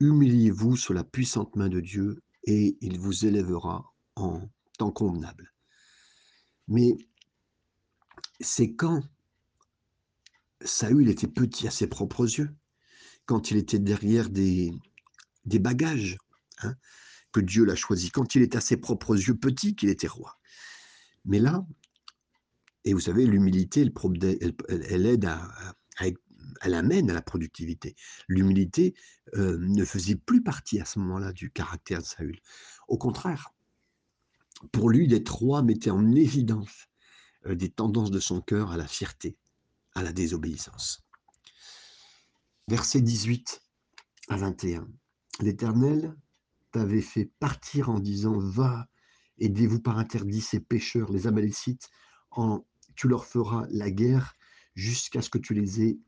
Humiliez-vous 0.00 0.74
sous 0.74 0.92
la 0.92 1.04
puissante 1.04 1.54
main 1.54 1.68
de 1.68 1.78
Dieu 1.78 2.24
et 2.42 2.76
il 2.80 2.98
vous 2.98 3.24
élèvera 3.24 3.84
en 4.16 4.50
temps 4.78 4.90
convenable. 4.90 5.54
Mais 6.66 6.98
c'est 8.40 8.74
quand 8.74 9.04
Saül 10.64 11.08
était 11.08 11.28
petit 11.28 11.68
à 11.68 11.70
ses 11.70 11.86
propres 11.86 12.24
yeux, 12.24 12.52
quand 13.24 13.52
il 13.52 13.56
était 13.56 13.78
derrière 13.78 14.28
des, 14.28 14.72
bagages, 15.44 16.18
hein, 16.62 16.74
que 17.30 17.38
Dieu 17.38 17.64
l'a 17.64 17.76
choisi, 17.76 18.10
quand 18.10 18.34
il 18.34 18.42
était 18.42 18.58
à 18.58 18.60
ses 18.60 18.76
propres 18.76 19.16
yeux 19.16 19.36
petit, 19.36 19.76
qu'il 19.76 19.90
était 19.90 20.08
roi. 20.08 20.36
Mais 21.24 21.38
là, 21.38 21.64
et 22.84 22.94
vous 22.94 23.00
savez, 23.00 23.26
l'humilité, 23.26 23.90
elle, 24.68 25.06
aide 25.06 25.24
à, 25.26 25.74
elle 26.62 26.74
amène 26.74 27.10
à 27.10 27.14
la 27.14 27.22
productivité. 27.22 27.94
L'humilité 28.28 28.94
euh, 29.34 29.58
ne 29.60 29.84
faisait 29.84 30.16
plus 30.16 30.42
partie 30.42 30.80
à 30.80 30.84
ce 30.84 30.98
moment-là 30.98 31.32
du 31.32 31.50
caractère 31.50 32.00
de 32.00 32.06
Saül. 32.06 32.40
Au 32.88 32.98
contraire, 32.98 33.52
pour 34.72 34.90
lui, 34.90 35.08
d'être 35.08 35.34
roi 35.34 35.62
mettait 35.62 35.90
en 35.90 36.10
évidence 36.12 36.88
euh, 37.46 37.54
des 37.54 37.70
tendances 37.70 38.10
de 38.10 38.20
son 38.20 38.40
cœur 38.40 38.72
à 38.72 38.76
la 38.76 38.86
fierté, 38.86 39.36
à 39.94 40.02
la 40.02 40.12
désobéissance. 40.12 41.02
Versets 42.68 43.00
18 43.00 43.60
à 44.28 44.36
21. 44.36 44.88
L'Éternel 45.40 46.14
t'avait 46.72 47.00
fait 47.00 47.30
partir 47.40 47.90
en 47.90 47.98
disant 47.98 48.38
Va, 48.38 48.86
Aidez-vous 49.38 49.80
par 49.80 49.98
interdit 49.98 50.42
ces 50.42 50.60
pécheurs, 50.60 51.10
les 51.10 51.26
Amalécites, 51.26 51.88
en, 52.30 52.62
tu 53.00 53.08
leur 53.08 53.24
feras 53.24 53.66
la 53.70 53.90
guerre 53.90 54.36
jusqu'à 54.74 55.22
ce 55.22 55.30
que 55.30 55.38
tu 55.38 55.54
les 55.54 55.80
aies 55.80 55.98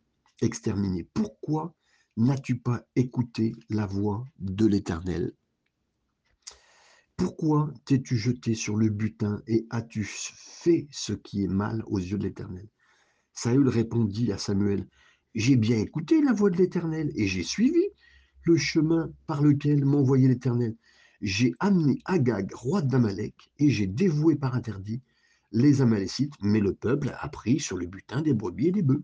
exterminés. 0.43 1.09
Pourquoi 1.15 1.75
n'as-tu 2.19 2.59
pas 2.59 2.85
écouté 2.97 3.55
la 3.71 3.87
voix 3.87 4.27
de 4.39 4.67
l'Éternel? 4.67 5.33
Pourquoi 7.17 7.73
t'es-tu 7.87 8.19
jeté 8.19 8.55
sur 8.55 8.77
le 8.77 8.91
butin 8.91 9.41
et 9.47 9.67
as-tu 9.71 10.05
fait 10.05 10.87
ce 10.91 11.15
qui 11.15 11.45
est 11.45 11.49
mal 11.49 11.83
aux 11.87 11.99
yeux 11.99 12.19
de 12.19 12.25
l'Éternel? 12.25 12.69
Saül 13.33 13.69
répondit 13.69 14.31
à 14.31 14.37
Samuel, 14.37 14.87
J'ai 15.35 15.57
bien 15.57 15.79
écouté 15.79 16.21
la 16.21 16.35
voix 16.35 16.51
de 16.51 16.59
l'Éternel 16.59 17.11
et 17.15 17.27
j'ai 17.27 17.43
suivi 17.43 17.89
le 18.43 18.59
chemin 18.59 19.11
par 19.27 19.41
lequel 19.41 19.87
m'envoyait 19.87 20.29
l'Éternel. 20.29 20.77
J'ai 21.23 21.55
amené 21.59 22.01
Agag, 22.05 22.53
roi 22.53 22.83
d'Amalek, 22.83 23.51
et 23.59 23.71
j'ai 23.71 23.87
dévoué 23.87 24.37
par 24.37 24.55
interdit 24.55 25.01
les 25.53 25.81
Amalécites, 25.81 26.35
mais 26.41 26.61
le 26.61 26.75
peuple 26.75 27.15
a 27.19 27.29
pris 27.29 27.61
sur 27.61 27.77
le 27.77 27.87
butin 27.87 28.23
des 28.23 28.35
brebis 28.35 28.69
et 28.69 28.73
des 28.73 28.83
bœufs. 28.83 29.03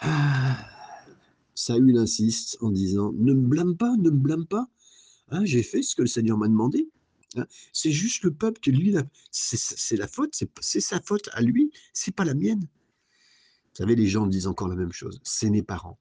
Ah, 0.00 0.66
Saül 1.54 1.96
insiste 1.96 2.58
en 2.60 2.70
disant 2.70 3.12
Ne 3.14 3.34
me 3.34 3.46
blâme 3.48 3.76
pas, 3.76 3.96
ne 3.96 4.10
me 4.10 4.18
blâme 4.18 4.46
pas. 4.46 4.68
Hein, 5.30 5.44
j'ai 5.44 5.62
fait 5.62 5.82
ce 5.82 5.96
que 5.96 6.02
le 6.02 6.08
Seigneur 6.08 6.38
m'a 6.38 6.48
demandé. 6.48 6.88
Hein, 7.36 7.46
c'est 7.72 7.90
juste 7.90 8.22
le 8.22 8.32
peuple 8.32 8.60
qui, 8.60 8.72
lui, 8.72 8.94
c'est 9.30 9.96
la 9.96 10.08
faute, 10.08 10.40
c'est 10.60 10.80
sa 10.80 11.00
faute 11.00 11.28
à 11.32 11.42
lui, 11.42 11.70
c'est 11.92 12.14
pas 12.14 12.24
la 12.24 12.34
mienne. 12.34 12.60
Vous 12.60 13.84
savez, 13.84 13.96
les 13.96 14.06
gens 14.06 14.26
disent 14.26 14.46
encore 14.46 14.68
la 14.68 14.76
même 14.76 14.92
chose. 14.92 15.20
C'est 15.22 15.50
mes 15.50 15.62
parents. 15.62 15.98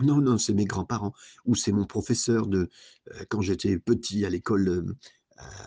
Non, 0.00 0.20
non, 0.20 0.38
c'est 0.38 0.54
mes 0.54 0.64
grands-parents 0.64 1.12
ou 1.44 1.56
c'est 1.56 1.72
mon 1.72 1.84
professeur 1.84 2.46
de 2.46 2.68
euh, 3.10 3.24
quand 3.28 3.40
j'étais 3.40 3.78
petit 3.78 4.24
à 4.24 4.30
l'école 4.30 4.68
euh, 4.68 4.96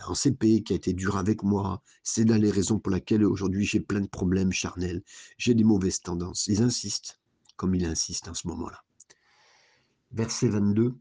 en 0.06 0.14
CP 0.14 0.62
qui 0.62 0.72
a 0.72 0.76
été 0.76 0.92
dur 0.92 1.16
avec 1.16 1.42
moi. 1.42 1.82
C'est 2.02 2.24
là 2.24 2.38
les 2.38 2.50
raisons 2.50 2.78
pour 2.78 2.92
lesquelles 2.92 3.24
aujourd'hui 3.24 3.64
j'ai 3.64 3.80
plein 3.80 4.00
de 4.00 4.06
problèmes 4.08 4.52
charnels. 4.52 5.02
J'ai 5.38 5.54
des 5.54 5.64
mauvaises 5.64 6.00
tendances. 6.00 6.46
Ils 6.46 6.62
insistent, 6.62 7.20
comme 7.56 7.74
il 7.74 7.84
insiste 7.84 8.28
en 8.28 8.34
ce 8.34 8.46
moment-là. 8.48 8.82
Verset 10.12 10.48
22. 10.48 10.94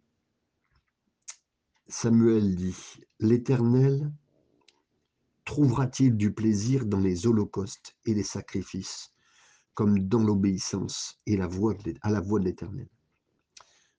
Samuel 1.87 2.55
dit 2.55 2.75
L'Éternel 3.19 4.11
trouvera-t-il 5.43 6.15
du 6.15 6.31
plaisir 6.31 6.85
dans 6.85 6.99
les 6.99 7.27
holocaustes 7.27 7.95
et 8.05 8.13
les 8.13 8.23
sacrifices, 8.23 9.11
comme 9.73 9.99
dans 9.99 10.23
l'obéissance 10.23 11.19
et 11.25 11.35
la 11.35 11.49
à 12.01 12.09
la 12.09 12.21
voix 12.21 12.39
de 12.39 12.45
l'Éternel? 12.45 12.87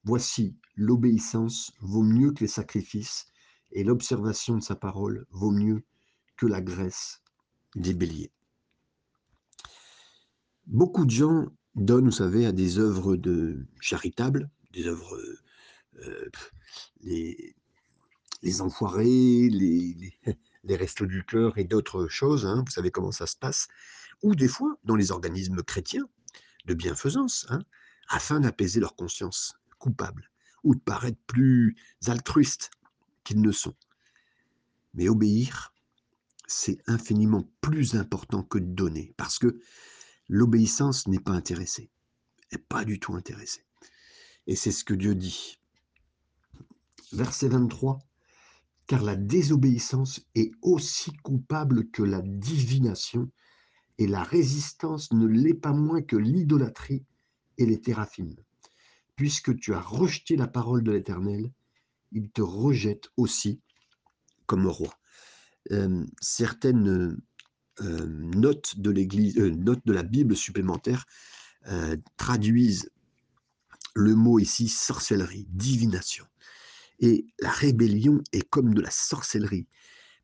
Voici, 0.05 0.57
l'obéissance 0.75 1.73
vaut 1.81 2.02
mieux 2.02 2.33
que 2.33 2.41
les 2.41 2.49
sacrifices, 2.49 3.26
et 3.73 3.85
l'observation 3.85 4.57
de 4.57 4.62
sa 4.62 4.76
parole 4.76 5.26
vaut 5.31 5.50
mieux 5.50 5.83
que 6.37 6.47
la 6.47 6.61
graisse 6.61 7.23
des 7.75 7.95
béliers. 7.95 8.33
Beaucoup 10.67 11.05
de 11.05 11.11
gens 11.11 11.47
donnent, 11.75 12.07
vous 12.07 12.11
savez, 12.11 12.47
à 12.47 12.52
des 12.52 12.79
œuvres 12.79 13.17
de 13.17 13.67
charitables, 13.81 14.49
des 14.73 14.87
œuvres, 14.87 15.19
euh, 16.00 16.31
les, 17.00 17.55
les 18.43 18.61
enfoirés, 18.61 19.49
les, 19.50 20.14
les, 20.64 20.76
restos 20.76 21.07
du 21.07 21.25
cœur 21.25 21.59
et 21.59 21.64
d'autres 21.64 22.09
choses, 22.09 22.47
hein, 22.47 22.62
vous 22.64 22.73
savez 22.73 22.91
comment 22.91 23.12
ça 23.12 23.26
se 23.26 23.37
passe, 23.37 23.69
ou 24.23 24.35
des 24.35 24.49
fois 24.49 24.76
dans 24.85 24.97
les 24.97 25.11
organismes 25.11 25.62
chrétiens 25.62 26.09
de 26.67 26.75
bienfaisance, 26.75 27.47
hein, 27.49 27.62
afin 28.09 28.41
d'apaiser 28.41 28.81
leur 28.81 28.95
conscience 28.95 29.55
coupable 29.79 30.31
ou 30.62 30.75
de 30.75 30.81
paraître 30.81 31.19
plus 31.26 31.76
altruistes 32.07 32.71
qu'ils 33.25 33.41
ne 33.41 33.52
sont. 33.52 33.75
Mais 34.95 35.09
obéir, 35.09 35.73
c'est 36.47 36.79
infiniment 36.87 37.49
plus 37.61 37.95
important 37.95 38.43
que 38.43 38.59
donner, 38.59 39.14
parce 39.17 39.38
que 39.38 39.59
l'obéissance 40.29 41.07
n'est 41.09 41.21
pas 41.21 41.33
intéressée, 41.33 41.91
n'est 42.52 42.59
pas 42.59 42.85
du 42.85 42.99
tout 43.00 43.14
intéressée. 43.14 43.64
Et 44.47 44.57
c'est 44.57 44.73
ce 44.73 44.85
que 44.85 44.95
Dieu 44.95 45.14
dit. 45.14 45.59
Verset 47.12 47.49
23, 47.49 47.99
car 48.87 49.02
la 49.02 49.17
désobéissance 49.17 50.21
est 50.35 50.52
aussi 50.62 51.12
coupable 51.23 51.91
que 51.91 52.02
la 52.02 52.21
divination, 52.23 53.31
et 53.99 54.07
la 54.07 54.23
résistance 54.23 55.12
ne 55.12 55.26
l'est 55.26 55.55
pas 55.55 55.73
moins 55.73 56.02
que 56.02 56.17
l'idolâtrie 56.17 57.05
et 57.59 57.67
les 57.67 57.81
théraphines. 57.81 58.37
Puisque 59.17 59.57
tu 59.57 59.75
as 59.75 59.81
rejeté 59.81 60.37
la 60.37 60.49
parole 60.49 60.83
de 60.83 60.93
l'Éternel, 60.93 61.52
il 62.12 62.31
te 62.31 62.42
rejette 62.42 63.09
aussi 63.16 63.61
comme 64.47 64.66
roi. 64.66 64.95
Euh, 65.71 66.04
certaines 66.21 67.16
euh, 67.81 68.07
notes 68.07 68.78
de 68.78 68.90
l'Église, 68.90 69.38
euh, 69.38 69.50
notes 69.50 69.85
de 69.87 69.92
la 69.92 70.02
Bible 70.02 70.37
supplémentaires 70.37 71.07
traduisent 72.16 72.90
le 73.95 74.16
mot 74.16 74.40
ici 74.40 74.69
sorcellerie, 74.69 75.47
divination. 75.50 76.26
Et 76.99 77.25
la 77.38 77.50
rébellion 77.50 78.21
est 78.33 78.42
comme 78.42 78.75
de 78.75 78.81
la 78.81 78.90
sorcellerie. 78.90 79.69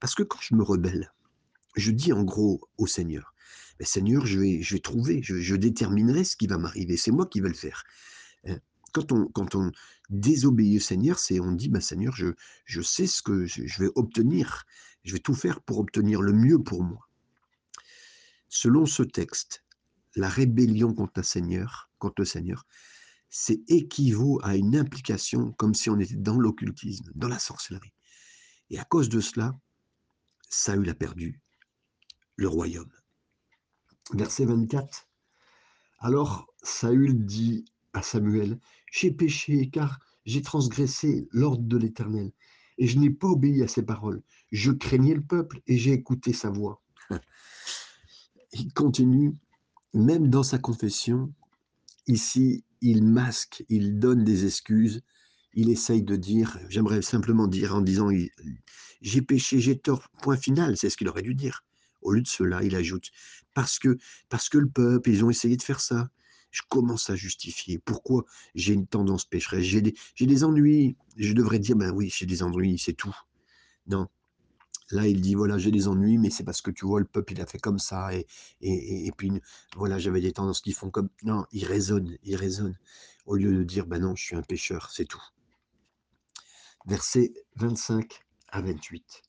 Parce 0.01 0.17
que 0.17 0.25
quand 0.25 0.41
je 0.41 0.57
me 0.57 0.65
rebelle, 0.65 1.13
je 1.77 1.93
dis 1.93 2.13
en 2.13 2.25
gros 2.25 2.69
au 2.77 2.89
Seigneur, 2.89 3.35
mais 3.79 3.87
Seigneur, 3.87 4.27
je 4.27 4.41
vais, 4.41 4.63
je 4.63 4.75
vais 4.75 4.81
trouver, 4.81 5.21
je, 5.23 5.55
déterminerai 5.55 6.25
ce 6.25 6.37
qui 6.37 6.49
va 6.49 6.59
m'arriver, 6.59 6.97
c'est 6.97 7.13
moi 7.13 7.25
qui 7.25 7.41
vais 7.41 7.51
le 7.51 7.55
faire. 7.55 7.85
Quand 9.07 9.55
on, 9.55 9.73
désobéit 10.11 10.79
au 10.79 10.83
Seigneur, 10.83 11.19
c'est 11.19 11.41
on 11.41 11.53
dit, 11.53 11.69
bah, 11.69 11.81
Seigneur, 11.81 12.15
je, 12.17 12.29
je 12.65 12.81
sais 12.81 13.07
ce 13.07 13.23
que 13.23 13.45
je, 13.45 13.83
vais 13.83 13.91
obtenir, 13.95 14.65
je 15.05 15.13
vais 15.13 15.19
tout 15.19 15.35
faire 15.35 15.61
pour 15.61 15.79
obtenir 15.79 16.23
le 16.23 16.33
mieux 16.33 16.59
pour 16.59 16.83
moi. 16.83 17.09
Selon 18.49 18.87
ce 18.87 19.03
texte, 19.03 19.65
la 20.17 20.29
rébellion 20.29 20.95
contre 20.95 21.23
Seigneur, 21.23 21.91
contre 21.99 22.23
le 22.23 22.25
Seigneur, 22.25 22.65
c'est 23.29 23.61
équivaut 23.69 24.41
à 24.43 24.57
une 24.57 24.77
implication 24.77 25.53
comme 25.53 25.75
si 25.75 25.91
on 25.91 25.99
était 25.99 26.17
dans 26.17 26.39
l'occultisme, 26.39 27.11
dans 27.15 27.29
la 27.29 27.39
sorcellerie. 27.39 27.93
Et 28.71 28.79
à 28.79 28.85
cause 28.85 29.09
de 29.11 29.21
cela, 29.21 29.59
Saül 30.49 30.89
a 30.89 30.95
perdu 30.95 31.43
le 32.37 32.49
royaume. 32.49 32.91
Verset 34.15 34.47
24. 34.47 35.07
Alors 35.99 36.47
Saül 36.63 37.27
dit 37.27 37.67
à 37.93 38.03
Samuel, 38.03 38.59
J'ai 38.93 39.11
péché 39.11 39.71
car 39.71 39.99
j'ai 40.25 40.43
transgressé 40.43 41.29
l'ordre 41.33 41.63
de 41.63 41.77
l'Éternel 41.77 42.33
et 42.79 42.87
je 42.87 42.99
n'ai 42.99 43.11
pas 43.11 43.29
obéi 43.29 43.63
à 43.63 43.69
ses 43.69 43.83
paroles. 43.83 44.23
Je 44.53 44.71
craignais 44.71 45.15
le 45.15 45.23
peuple 45.23 45.61
et 45.67 45.77
j'ai 45.79 45.93
écouté 45.93 46.33
sa 46.33 46.51
voix. 46.51 46.83
Il 48.53 48.73
continue, 48.73 49.35
même 49.95 50.29
dans 50.29 50.43
sa 50.43 50.59
confession, 50.59 51.33
ici, 52.07 52.65
il 52.81 53.05
masque, 53.05 53.65
il 53.69 53.99
donne 53.99 54.25
des 54.25 54.47
excuses, 54.47 55.03
il 55.53 55.69
essaye 55.69 56.03
de 56.03 56.17
dire, 56.17 56.59
j'aimerais 56.69 57.03
simplement 57.03 57.47
dire 57.47 57.75
en 57.75 57.81
disant 57.83 58.09
j'ai 59.03 59.23
péché, 59.23 59.61
j'ai 59.61 59.79
tort, 59.79 60.09
point 60.23 60.37
final, 60.37 60.77
c'est 60.77 60.89
ce 60.89 60.97
qu'il 60.97 61.09
aurait 61.09 61.23
dû 61.23 61.35
dire. 61.35 61.65
Au 62.01 62.13
lieu 62.13 62.23
de 62.23 62.29
cela, 62.29 62.63
il 62.63 62.75
ajoute 62.75 63.11
parce 63.55 63.81
que, 63.81 63.99
parce 64.29 64.49
que 64.49 64.59
le 64.59 64.69
peuple, 64.69 65.11
ils 65.11 65.25
ont 65.25 65.31
essayé 65.31 65.57
de 65.57 65.63
faire 65.63 65.81
ça. 65.81 66.09
Je 66.51 66.63
commence 66.69 67.11
à 67.11 67.17
justifier 67.17 67.79
pourquoi 67.79 68.25
j'ai 68.55 68.75
une 68.75 68.87
tendance 68.87 69.25
pécheresse. 69.25 69.65
J'ai 69.65 69.81
des, 69.81 70.45
ennuis. 70.45 70.97
Je 71.17 71.33
devrais 71.33 71.59
dire 71.59 71.77
ben 71.77 71.91
oui, 71.91 72.13
j'ai 72.15 72.27
des 72.27 72.43
ennuis, 72.43 72.79
c'est 72.79 72.95
tout. 72.95 73.15
Non, 73.87 74.09
Là, 74.91 75.07
il 75.07 75.21
dit, 75.21 75.35
voilà, 75.35 75.59
j'ai 75.59 75.71
des 75.71 75.87
ennuis, 75.87 76.17
mais 76.17 76.31
c'est 76.31 76.45
parce 76.45 76.63
que 76.63 76.71
tu 76.71 76.87
vois, 76.87 77.01
le 77.01 77.05
peuple, 77.05 77.35
il 77.35 77.41
a 77.43 77.47
fait 77.47 77.59
comme 77.59 77.79
ça, 77.79 78.15
et, 78.15 78.27
et, 78.63 79.13
puis, 79.13 79.31
voilà, 79.77 79.99
j'avais 79.99 80.23
des 80.23 80.33
tendances 80.33 80.63
qui 80.63 80.73
font 80.73 80.91
comme... 80.91 81.11
Non, 81.25 81.45
il 81.53 81.67
raisonne, 81.67 82.17
il 82.23 82.37
raisonne, 82.37 82.75
au 83.27 83.37
lieu 83.37 83.55
de 83.55 83.65
dire, 83.65 83.87
ben 83.87 83.99
non, 84.01 84.17
je 84.17 84.25
suis 84.25 84.37
un 84.37 84.43
pécheur, 84.43 84.91
c'est 84.91 85.05
tout. 85.05 85.23
Versets 86.87 87.35
25 87.57 88.25
à 88.49 88.63
28. 88.63 89.23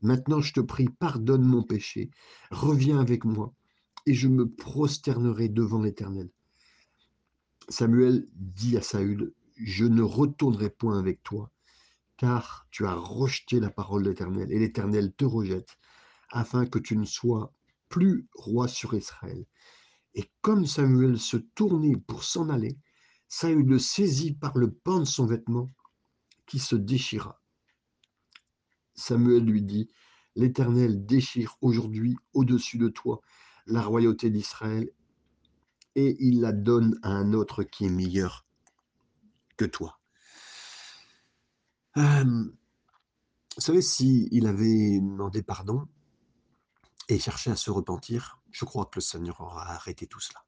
Maintenant, 0.00 0.40
je 0.40 0.54
te 0.54 0.60
prie, 0.60 0.88
pardonne 0.88 1.42
mon 1.42 1.62
péché, 1.62 2.10
reviens 2.50 2.98
avec 2.98 3.26
moi, 3.26 3.52
et 4.06 4.14
je 4.14 4.28
me 4.28 4.48
prosternerai 4.48 5.50
devant 5.50 5.82
l'Éternel. 5.82 6.30
Samuel 7.68 8.28
dit 8.34 8.76
à 8.76 8.82
Saül, 8.82 9.32
je 9.56 9.84
ne 9.84 10.02
retournerai 10.02 10.70
point 10.70 10.98
avec 10.98 11.22
toi, 11.22 11.50
car 12.16 12.66
tu 12.70 12.86
as 12.86 12.94
rejeté 12.94 13.60
la 13.60 13.70
parole 13.70 14.02
de 14.02 14.10
l'Éternel, 14.10 14.52
et 14.52 14.58
l'Éternel 14.58 15.12
te 15.14 15.24
rejette, 15.24 15.76
afin 16.30 16.66
que 16.66 16.78
tu 16.78 16.96
ne 16.96 17.04
sois 17.04 17.52
plus 17.88 18.28
roi 18.34 18.68
sur 18.68 18.94
Israël. 18.94 19.46
Et 20.14 20.30
comme 20.42 20.66
Samuel 20.66 21.18
se 21.18 21.36
tournait 21.36 21.96
pour 21.96 22.24
s'en 22.24 22.48
aller, 22.48 22.78
Saül 23.28 23.66
le 23.66 23.78
saisit 23.78 24.34
par 24.34 24.56
le 24.58 24.72
pan 24.72 25.00
de 25.00 25.04
son 25.04 25.26
vêtement, 25.26 25.72
qui 26.46 26.58
se 26.58 26.76
déchira. 26.76 27.40
Samuel 28.94 29.44
lui 29.44 29.62
dit, 29.62 29.88
L'Éternel 30.36 31.06
déchire 31.06 31.56
aujourd'hui 31.60 32.16
au-dessus 32.32 32.78
de 32.78 32.88
toi 32.88 33.20
la 33.66 33.82
royauté 33.82 34.30
d'Israël, 34.30 34.90
et 35.96 36.16
il 36.20 36.40
la 36.40 36.52
donne 36.52 36.98
à 37.02 37.10
un 37.10 37.32
autre 37.32 37.62
qui 37.62 37.86
est 37.86 37.90
meilleur 37.90 38.46
que 39.56 39.64
toi 39.64 39.98
vous 43.56 43.60
savez, 43.60 43.82
s'il 43.82 44.46
avait 44.46 44.98
demandé 44.98 45.42
pardon 45.42 45.86
et 47.08 47.18
cherché 47.18 47.50
à 47.50 47.56
se 47.56 47.70
repentir, 47.70 48.40
je 48.50 48.64
crois 48.64 48.86
que 48.86 48.96
le 48.96 49.00
Seigneur 49.00 49.40
aura 49.40 49.70
arrêté 49.70 50.06
tout 50.06 50.20
cela. 50.20 50.44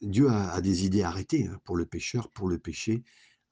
Dieu 0.00 0.28
a, 0.30 0.60
des 0.60 0.84
idées 0.84 1.02
arrêtées 1.02 1.46
hein, 1.46 1.60
pour 1.64 1.76
le 1.76 1.84
pécheur, 1.84 2.30
pour 2.30 2.48
le 2.48 2.58
péché, 2.58 3.02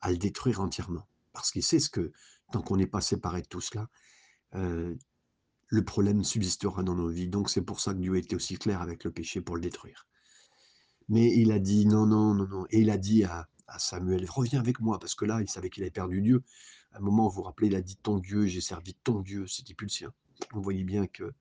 à 0.01 0.11
le 0.11 0.16
détruire 0.16 0.61
entièrement. 0.61 1.07
Parce 1.33 1.51
qu'il 1.51 1.62
sait 1.62 1.81
ce 1.81 1.90
que, 1.90 2.12
tant 2.53 2.62
qu'on 2.62 2.77
n'est 2.77 2.87
pas 2.87 3.01
séparé 3.01 3.42
de 3.42 3.47
tout 3.47 3.61
cela, 3.61 3.88
le 4.53 5.85
problème 5.85 6.25
subsistera 6.25 6.83
dans 6.83 6.95
nos 6.95 7.09
vies. 7.09 7.29
Donc 7.29 7.51
c'est 7.51 7.62
pour 7.62 7.81
ça 7.81 7.92
que 7.92 7.99
Dieu 7.99 8.14
a 8.14 8.19
été 8.19 8.35
aussi 8.35 8.57
clair 8.57 8.81
avec 8.81 9.05
le 9.05 9.11
péché 9.11 9.40
pour 9.40 9.57
le 9.57 9.61
détruire. 9.61 10.07
Mais 11.09 11.35
il 11.37 11.53
a 11.53 11.59
dit 11.59 11.87
non, 11.87 12.07
non, 12.07 12.35
non, 12.35 12.47
non. 12.49 12.66
Et 12.71 12.81
il 12.81 12.90
a 12.90 12.97
dit 12.97 13.25
à, 13.25 13.49
à 13.69 13.79
Samuel, 13.79 14.27
reviens 14.29 14.61
avec 14.61 14.81
moi, 14.81 14.99
parce 14.99 15.14
que 15.14 15.25
là, 15.25 15.40
il 15.40 15.49
savait 15.49 15.71
qu'il 15.71 15.83
avait 15.83 15.90
perdu 15.90 16.21
Dieu 16.21 16.42
un 16.97 17.01
moment, 17.01 17.29
vous 17.29 17.37
vous 17.37 17.42
rappelez, 17.42 17.69
il 17.69 17.77
a 17.77 17.83
dit 17.83 17.97
ton 17.97 18.19
Dieu, 18.19 18.47
j'ai 18.47 18.61
servi 18.61 18.95
ton 18.95 19.21
Dieu, 19.21 19.47
c'était 19.47 19.75
plus 19.75 19.87
le 19.87 19.90
sien. 19.90 20.12
On 20.55 20.61
voyait 20.61 20.85
bien 20.85 21.07
que 21.07 21.33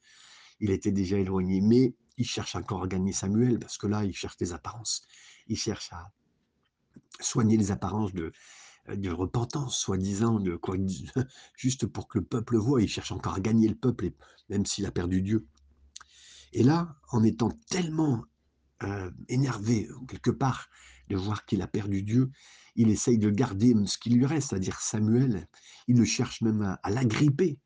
il 0.59 0.71
était 0.71 0.91
déjà 0.91 1.17
éloigné, 1.17 1.61
mais 1.61 1.95
il 2.17 2.25
cherche 2.25 2.55
encore 2.55 2.83
à 2.83 2.87
gagner 2.87 3.13
Samuel, 3.13 3.59
parce 3.59 3.77
que 3.77 3.87
là, 3.87 4.03
il 4.03 4.13
cherche 4.13 4.37
des 4.37 4.53
apparences. 4.53 5.03
Il 5.47 5.57
cherche 5.57 5.91
à 5.91 6.11
soigner 7.19 7.57
les 7.57 7.71
apparences 7.71 8.13
de, 8.13 8.31
de 8.93 9.09
repentance, 9.11 9.77
soi-disant, 9.77 10.41
juste 11.57 11.87
pour 11.87 12.07
que 12.07 12.19
le 12.19 12.25
peuple 12.25 12.57
voit. 12.57 12.81
Il 12.81 12.87
cherche 12.87 13.11
encore 13.11 13.35
à 13.35 13.39
gagner 13.39 13.67
le 13.67 13.75
peuple, 13.75 14.11
même 14.49 14.65
s'il 14.65 14.85
a 14.85 14.91
perdu 14.91 15.21
Dieu. 15.21 15.45
Et 16.53 16.63
là, 16.63 16.95
en 17.11 17.23
étant 17.23 17.49
tellement 17.69 18.23
euh, 18.85 19.09
énervé, 19.27 19.89
quelque 20.07 20.31
part, 20.31 20.67
de 21.09 21.15
voir 21.15 21.45
qu'il 21.45 21.61
a 21.61 21.67
perdu 21.67 22.03
Dieu, 22.03 22.31
il 22.75 22.89
essaye 22.89 23.17
de 23.17 23.29
garder 23.29 23.73
ce 23.85 23.97
qui 23.97 24.09
lui 24.09 24.25
reste, 24.25 24.49
c'est-à-dire 24.49 24.79
Samuel. 24.79 25.47
Il 25.87 25.97
le 25.97 26.05
cherche 26.05 26.41
même 26.41 26.77
à, 26.81 26.89
l'agripper. 26.89 27.57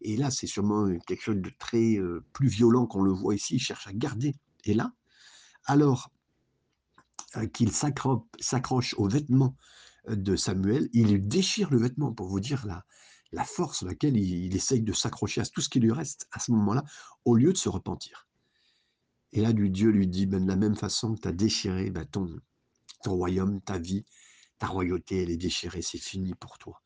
Et 0.00 0.16
là, 0.16 0.30
c'est 0.30 0.46
sûrement 0.46 0.88
quelque 1.06 1.22
chose 1.22 1.40
de 1.40 1.50
très 1.58 1.96
euh, 1.96 2.24
plus 2.32 2.48
violent 2.48 2.86
qu'on 2.86 3.02
le 3.02 3.12
voit 3.12 3.34
ici. 3.34 3.56
Il 3.56 3.60
cherche 3.60 3.86
à 3.86 3.92
garder. 3.92 4.34
Et 4.64 4.74
là, 4.74 4.92
alors 5.64 6.10
euh, 7.36 7.46
qu'il 7.46 7.72
s'accroche 7.72 8.94
aux 8.94 9.08
vêtements 9.08 9.56
euh, 10.08 10.16
de 10.16 10.36
Samuel, 10.36 10.88
il 10.92 11.26
déchire 11.26 11.70
le 11.70 11.78
vêtement 11.78 12.12
pour 12.12 12.28
vous 12.28 12.40
dire 12.40 12.64
la, 12.66 12.84
la 13.32 13.44
force 13.44 13.82
laquelle 13.82 14.16
il, 14.16 14.54
essaye 14.54 14.82
de 14.82 14.92
s'accrocher 14.92 15.40
à 15.40 15.46
tout 15.46 15.60
ce 15.60 15.68
qui 15.68 15.80
lui 15.80 15.92
reste 15.92 16.28
à 16.32 16.38
ce 16.38 16.52
moment-là, 16.52 16.84
au 17.24 17.34
lieu 17.34 17.52
de 17.52 17.58
se 17.58 17.68
repentir. 17.68 18.27
Et 19.32 19.40
là, 19.40 19.52
Dieu 19.52 19.90
lui 19.90 20.06
dit, 20.06 20.26
ben, 20.26 20.42
de 20.42 20.48
la 20.48 20.56
même 20.56 20.76
façon 20.76 21.14
que 21.14 21.20
tu 21.20 21.28
as 21.28 21.32
déchiré 21.32 21.90
ben, 21.90 22.04
ton, 22.06 22.40
ton 23.02 23.14
royaume, 23.14 23.60
ta 23.60 23.78
vie, 23.78 24.04
ta 24.58 24.66
royauté, 24.66 25.22
elle 25.22 25.30
est 25.30 25.36
déchirée, 25.36 25.82
c'est 25.82 25.98
fini 25.98 26.34
pour 26.34 26.58
toi. 26.58 26.82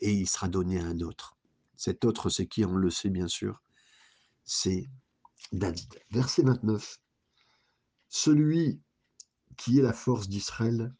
Et 0.00 0.12
il 0.12 0.28
sera 0.28 0.48
donné 0.48 0.78
à 0.78 0.84
un 0.84 1.00
autre. 1.00 1.36
Cet 1.76 2.04
autre, 2.04 2.28
c'est 2.28 2.46
qui? 2.46 2.64
On 2.64 2.76
le 2.76 2.90
sait 2.90 3.10
bien 3.10 3.28
sûr. 3.28 3.62
C'est 4.44 4.88
David. 5.52 5.98
Verset 6.10 6.42
29. 6.42 6.98
Celui 8.08 8.80
qui 9.56 9.78
est 9.78 9.82
la 9.82 9.92
force 9.92 10.28
d'Israël 10.28 10.94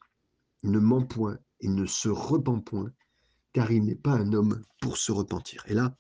ne 0.63 0.79
ment 0.79 1.05
point 1.05 1.39
et 1.61 1.69
ne 1.69 1.87
se 1.87 2.09
repent 2.09 2.61
point, 2.65 2.93
car 3.53 3.71
il 3.71 3.85
n'est 3.85 3.95
pas 3.95 4.13
un 4.13 4.33
homme 4.33 4.63
pour 4.81 4.97
se 4.97 5.13
repentir. 5.13 5.63
Et 5.67 5.75
là, 5.75 5.97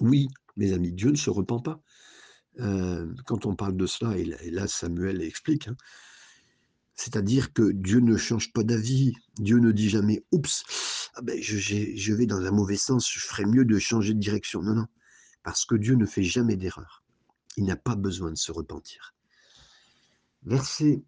oui, 0.00 0.28
mes 0.56 0.72
amis, 0.72 0.92
Dieu 0.92 1.10
ne 1.10 1.16
se 1.16 1.30
repent 1.30 1.62
pas. 1.62 1.80
Euh, 2.60 3.12
quand 3.26 3.46
on 3.46 3.54
parle 3.54 3.76
de 3.76 3.86
cela, 3.86 4.16
et 4.16 4.50
là, 4.50 4.66
Samuel 4.66 5.22
explique, 5.22 5.68
hein, 5.68 5.76
c'est-à-dire 6.98 7.52
que 7.52 7.70
Dieu 7.70 8.00
ne 8.00 8.16
change 8.16 8.52
pas 8.52 8.64
d'avis, 8.64 9.14
Dieu 9.38 9.58
ne 9.60 9.70
dit 9.70 9.88
jamais 9.88 10.24
Oups, 10.32 10.64
ah 11.14 11.22
ben, 11.22 11.40
je, 11.40 12.12
vais 12.12 12.26
dans 12.26 12.44
un 12.44 12.50
mauvais 12.50 12.76
sens, 12.76 13.08
je 13.08 13.20
ferais 13.20 13.44
mieux 13.44 13.64
de 13.64 13.78
changer 13.78 14.14
de 14.14 14.18
direction. 14.18 14.62
Non, 14.62 14.74
non, 14.74 14.86
parce 15.44 15.64
que 15.64 15.76
Dieu 15.76 15.94
ne 15.94 16.06
fait 16.06 16.24
jamais 16.24 16.56
d'erreur. 16.56 17.04
Il 17.56 17.66
n'a 17.66 17.76
pas 17.76 17.94
besoin 17.94 18.32
de 18.32 18.36
se 18.36 18.50
repentir. 18.50 19.14
Verset, 20.42 21.04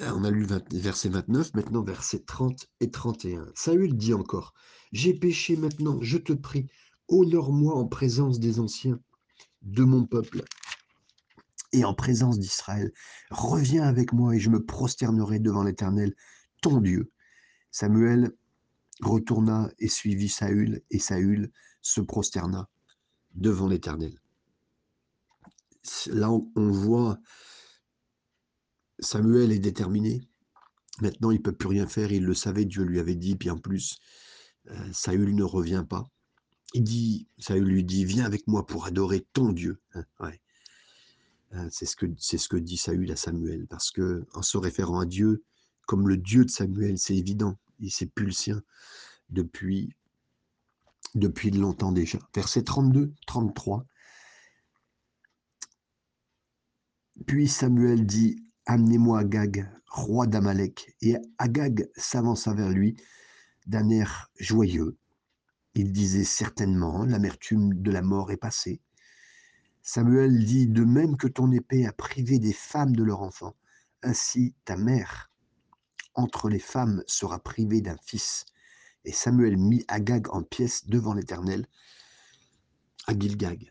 euh, 0.00 0.12
on 0.14 0.22
a 0.22 0.30
lu 0.30 0.46
verset 0.70 1.08
29, 1.08 1.54
maintenant 1.54 1.82
verset 1.82 2.20
30 2.20 2.68
et 2.78 2.92
31. 2.92 3.48
Saül 3.56 3.96
dit 3.96 4.14
encore 4.14 4.54
J'ai 4.92 5.14
péché 5.14 5.56
maintenant, 5.56 5.98
je 6.00 6.18
te 6.18 6.32
prie, 6.32 6.68
honore-moi 7.08 7.74
en 7.74 7.86
présence 7.86 8.38
des 8.38 8.60
anciens 8.60 9.00
de 9.66 9.82
mon 9.84 10.06
peuple 10.06 10.44
et 11.72 11.84
en 11.84 11.94
présence 11.94 12.38
d'Israël. 12.38 12.92
Reviens 13.30 13.82
avec 13.82 14.12
moi 14.12 14.34
et 14.34 14.40
je 14.40 14.50
me 14.50 14.64
prosternerai 14.64 15.40
devant 15.40 15.64
l'Éternel, 15.64 16.14
ton 16.62 16.80
Dieu. 16.80 17.12
Samuel 17.70 18.32
retourna 19.02 19.70
et 19.78 19.88
suivit 19.88 20.28
Saül, 20.28 20.82
et 20.90 20.98
Saül 20.98 21.50
se 21.82 22.00
prosterna 22.00 22.70
devant 23.34 23.68
l'Éternel. 23.68 24.18
Là, 26.06 26.30
on 26.30 26.70
voit 26.70 27.18
Samuel 28.98 29.52
est 29.52 29.58
déterminé. 29.58 30.22
Maintenant, 31.02 31.30
il 31.30 31.38
ne 31.38 31.42
peut 31.42 31.52
plus 31.52 31.68
rien 31.68 31.86
faire. 31.86 32.12
Il 32.12 32.24
le 32.24 32.34
savait, 32.34 32.64
Dieu 32.64 32.82
lui 32.82 32.98
avait 32.98 33.14
dit. 33.14 33.36
Puis 33.36 33.50
en 33.50 33.58
plus, 33.58 33.98
euh, 34.70 34.92
Saül 34.92 35.34
ne 35.34 35.42
revient 35.42 35.84
pas. 35.88 36.06
Il 36.76 37.62
lui 37.62 37.84
dit, 37.84 38.04
viens 38.04 38.26
avec 38.26 38.46
moi 38.46 38.66
pour 38.66 38.86
adorer 38.86 39.26
ton 39.32 39.52
Dieu. 39.52 39.80
Hein. 39.94 40.04
Hein, 41.52 41.68
c'est 41.70 41.86
ce, 41.86 41.96
que, 41.96 42.56
dit 42.56 42.76
Saül 42.76 43.10
à 43.10 43.16
Samuel, 43.16 43.66
parce 43.66 43.90
que 43.90 44.26
en 44.34 44.42
se 44.42 44.58
référant 44.58 45.00
à 45.00 45.06
Dieu, 45.06 45.44
comme 45.86 46.08
le 46.08 46.16
Dieu 46.16 46.44
de 46.44 46.50
Samuel, 46.50 46.98
c'est 46.98 47.16
évident, 47.16 47.56
il 47.78 47.90
c'est 47.90 48.06
plus 48.06 48.50
depuis, 49.30 49.94
depuis 51.14 51.50
longtemps 51.50 51.92
déjà. 51.92 52.18
Verset 52.34 52.62
32, 52.62 53.12
33. 53.26 53.86
Puis 57.26 57.48
Samuel 57.48 58.04
dit, 58.04 58.36
Amenez-moi 58.66 59.20
Agag, 59.20 59.70
roi 59.88 60.26
d'Amalek. 60.26 60.94
Et 61.00 61.16
Agag 61.38 61.88
s'avança 61.96 62.52
vers 62.52 62.68
lui 62.68 62.96
d'un 63.66 63.88
air 63.88 64.30
joyeux. 64.38 64.98
Il 65.76 65.92
disait 65.92 66.24
certainement, 66.24 67.04
l'amertume 67.04 67.74
de 67.74 67.90
la 67.90 68.00
mort 68.00 68.30
est 68.30 68.38
passée. 68.38 68.80
Samuel 69.82 70.42
dit, 70.42 70.68
de 70.68 70.82
même 70.84 71.18
que 71.18 71.28
ton 71.28 71.52
épée 71.52 71.86
a 71.86 71.92
privé 71.92 72.38
des 72.38 72.54
femmes 72.54 72.96
de 72.96 73.04
leur 73.04 73.20
enfant, 73.20 73.54
ainsi 74.02 74.54
ta 74.64 74.78
mère 74.78 75.30
entre 76.14 76.48
les 76.48 76.58
femmes 76.58 77.04
sera 77.06 77.38
privée 77.38 77.82
d'un 77.82 77.98
fils. 77.98 78.46
Et 79.04 79.12
Samuel 79.12 79.58
mit 79.58 79.84
Agag 79.86 80.30
en 80.30 80.42
pièces 80.42 80.86
devant 80.86 81.12
l'Éternel 81.12 81.66
à 83.06 83.12
Gilgag. 83.12 83.70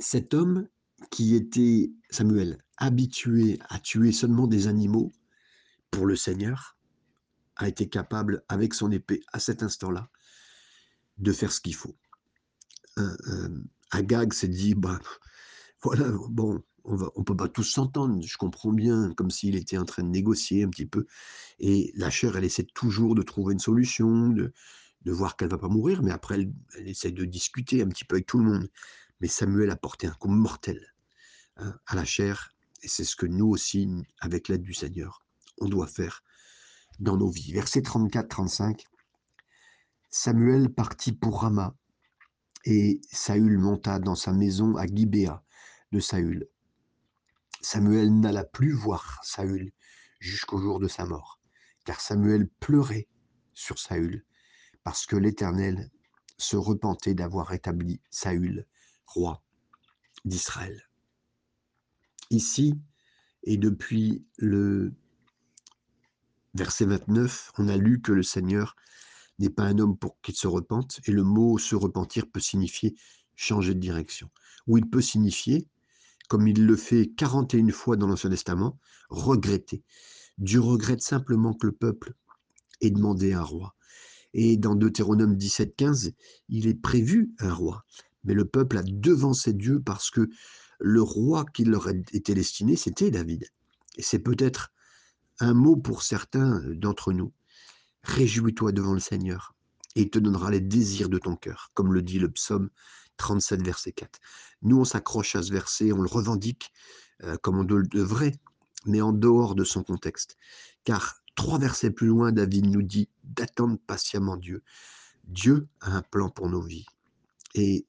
Cet 0.00 0.34
homme 0.34 0.66
qui 1.12 1.36
était, 1.36 1.92
Samuel, 2.10 2.58
habitué 2.76 3.60
à 3.68 3.78
tuer 3.78 4.10
seulement 4.10 4.48
des 4.48 4.66
animaux 4.66 5.12
pour 5.92 6.06
le 6.06 6.16
Seigneur, 6.16 6.76
a 7.54 7.68
été 7.68 7.88
capable, 7.88 8.42
avec 8.48 8.74
son 8.74 8.90
épée, 8.90 9.22
à 9.32 9.38
cet 9.38 9.62
instant-là, 9.62 10.10
de 11.20 11.32
faire 11.32 11.52
ce 11.52 11.60
qu'il 11.60 11.74
faut. 11.74 11.96
Agag 13.90 14.32
s'est 14.32 14.48
dit, 14.48 14.74
bah, 14.74 14.98
voilà, 15.82 16.10
bon, 16.28 16.62
on 16.84 16.96
ne 16.96 17.24
peut 17.24 17.36
pas 17.36 17.48
tous 17.48 17.64
s'entendre, 17.64 18.20
je 18.22 18.36
comprends 18.36 18.72
bien, 18.72 19.12
comme 19.14 19.30
s'il 19.30 19.56
était 19.56 19.78
en 19.78 19.84
train 19.84 20.02
de 20.02 20.08
négocier 20.08 20.64
un 20.64 20.68
petit 20.68 20.86
peu. 20.86 21.06
Et 21.58 21.92
la 21.96 22.10
chair, 22.10 22.36
elle 22.36 22.44
essaie 22.44 22.66
toujours 22.74 23.14
de 23.14 23.22
trouver 23.22 23.52
une 23.52 23.60
solution, 23.60 24.28
de, 24.28 24.52
voir 25.06 25.36
qu'elle 25.36 25.50
va 25.50 25.58
pas 25.58 25.68
mourir, 25.68 26.02
mais 26.02 26.10
après, 26.10 26.40
elle, 26.76 26.88
essaie 26.88 27.10
de 27.10 27.24
discuter 27.24 27.82
un 27.82 27.88
petit 27.88 28.04
peu 28.04 28.16
avec 28.16 28.26
tout 28.26 28.38
le 28.38 28.44
monde. 28.44 28.70
Mais 29.20 29.28
Samuel 29.28 29.70
a 29.70 29.76
porté 29.76 30.06
un 30.06 30.12
coup 30.12 30.28
mortel 30.28 30.94
hein, 31.56 31.74
à 31.86 31.96
la 31.96 32.04
chair, 32.04 32.52
et 32.82 32.88
c'est 32.88 33.04
ce 33.04 33.16
que 33.16 33.26
nous 33.26 33.48
aussi, 33.48 33.88
avec 34.20 34.48
l'aide 34.48 34.62
du 34.62 34.74
Seigneur, 34.74 35.22
on 35.58 35.68
doit 35.68 35.86
faire 35.86 36.22
dans 36.98 37.16
nos 37.16 37.30
vies. 37.30 37.52
Verset 37.52 37.80
34-35, 37.80 38.84
Samuel 40.12 40.74
partit 40.74 41.12
pour 41.12 41.42
Rama, 41.42 41.76
et 42.64 43.00
Saül 43.12 43.58
monta 43.58 44.00
dans 44.00 44.16
sa 44.16 44.32
maison 44.32 44.76
à 44.76 44.84
Gibéa 44.86 45.44
de 45.92 46.00
Saül. 46.00 46.48
Samuel 47.60 48.18
n'alla 48.18 48.42
plus 48.42 48.72
voir 48.72 49.20
Saül 49.22 49.70
jusqu'au 50.18 50.58
jour 50.58 50.80
de 50.80 50.88
sa 50.88 51.06
mort, 51.06 51.40
car 51.84 52.00
Samuel 52.00 52.48
pleurait 52.58 53.06
sur 53.54 53.78
Saül, 53.78 54.24
parce 54.82 55.06
que 55.06 55.14
l'Éternel 55.14 55.92
se 56.38 56.56
repentait 56.56 57.14
d'avoir 57.14 57.52
établi 57.52 58.00
Saül 58.10 58.66
roi 59.06 59.44
d'Israël. 60.24 60.88
Ici, 62.30 62.80
et 63.44 63.56
depuis 63.56 64.26
le 64.38 64.92
verset 66.54 66.86
29, 66.86 67.52
on 67.58 67.68
a 67.68 67.76
lu 67.76 68.00
que 68.00 68.10
le 68.10 68.24
Seigneur 68.24 68.74
n'est 69.40 69.50
pas 69.50 69.64
un 69.64 69.78
homme 69.78 69.96
pour 69.96 70.20
qu'il 70.20 70.34
se 70.34 70.46
repente, 70.46 71.00
et 71.06 71.12
le 71.12 71.24
mot 71.24 71.58
se 71.58 71.74
repentir 71.74 72.26
peut 72.30 72.40
signifier 72.40 72.94
changer 73.36 73.74
de 73.74 73.80
direction, 73.80 74.30
ou 74.66 74.78
il 74.78 74.88
peut 74.88 75.00
signifier, 75.00 75.66
comme 76.28 76.46
il 76.46 76.64
le 76.64 76.76
fait 76.76 77.10
41 77.16 77.70
fois 77.72 77.96
dans 77.96 78.06
l'Ancien 78.06 78.30
Testament, 78.30 78.78
regretter. 79.08 79.82
Dieu 80.38 80.60
regrette 80.60 81.02
simplement 81.02 81.54
que 81.54 81.66
le 81.66 81.72
peuple 81.72 82.14
ait 82.80 82.90
demandé 82.90 83.32
un 83.32 83.42
roi. 83.42 83.74
Et 84.32 84.56
dans 84.56 84.74
Deutéronome 84.74 85.36
17, 85.36 85.74
15, 85.74 86.12
il 86.48 86.68
est 86.68 86.80
prévu 86.80 87.34
un 87.40 87.52
roi. 87.52 87.84
Mais 88.24 88.34
le 88.34 88.44
peuple 88.44 88.78
a 88.78 88.82
devancé 88.82 89.52
Dieu 89.52 89.80
parce 89.80 90.10
que 90.10 90.28
le 90.78 91.02
roi 91.02 91.44
qui 91.52 91.64
leur 91.64 91.88
était 91.88 92.34
destiné, 92.34 92.76
c'était 92.76 93.10
David. 93.10 93.46
Et 93.96 94.02
c'est 94.02 94.20
peut-être 94.20 94.72
un 95.40 95.54
mot 95.54 95.76
pour 95.76 96.02
certains 96.02 96.62
d'entre 96.74 97.12
nous. 97.12 97.32
Réjouis-toi 98.02 98.72
devant 98.72 98.94
le 98.94 99.00
Seigneur, 99.00 99.54
et 99.94 100.02
il 100.02 100.10
te 100.10 100.18
donnera 100.18 100.50
les 100.50 100.60
désirs 100.60 101.08
de 101.08 101.18
ton 101.18 101.36
cœur, 101.36 101.70
comme 101.74 101.92
le 101.92 102.02
dit 102.02 102.18
le 102.18 102.30
psaume 102.30 102.70
37, 103.18 103.62
verset 103.62 103.92
4. 103.92 104.18
Nous, 104.62 104.78
on 104.78 104.84
s'accroche 104.84 105.36
à 105.36 105.42
ce 105.42 105.52
verset, 105.52 105.92
on 105.92 106.00
le 106.00 106.08
revendique 106.08 106.72
euh, 107.24 107.36
comme 107.42 107.58
on 107.58 107.64
le 107.64 107.86
devrait, 107.86 108.34
mais 108.86 109.02
en 109.02 109.12
dehors 109.12 109.54
de 109.54 109.64
son 109.64 109.82
contexte. 109.82 110.36
Car 110.84 111.22
trois 111.34 111.58
versets 111.58 111.90
plus 111.90 112.06
loin, 112.06 112.32
David 112.32 112.66
nous 112.66 112.82
dit 112.82 113.08
d'attendre 113.24 113.78
patiemment 113.86 114.36
Dieu. 114.36 114.62
Dieu 115.24 115.68
a 115.80 115.96
un 115.96 116.02
plan 116.02 116.30
pour 116.30 116.48
nos 116.48 116.62
vies, 116.62 116.86
et 117.54 117.86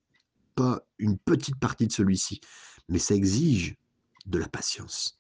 pas 0.56 0.86
une 1.00 1.17
petite 1.17 1.56
partie 1.56 1.88
de 1.88 1.93
celui-ci, 1.93 2.41
mais 2.89 3.00
ça 3.00 3.15
exige 3.15 3.78
de 4.26 4.38
la 4.38 4.50
patience. 4.50 5.19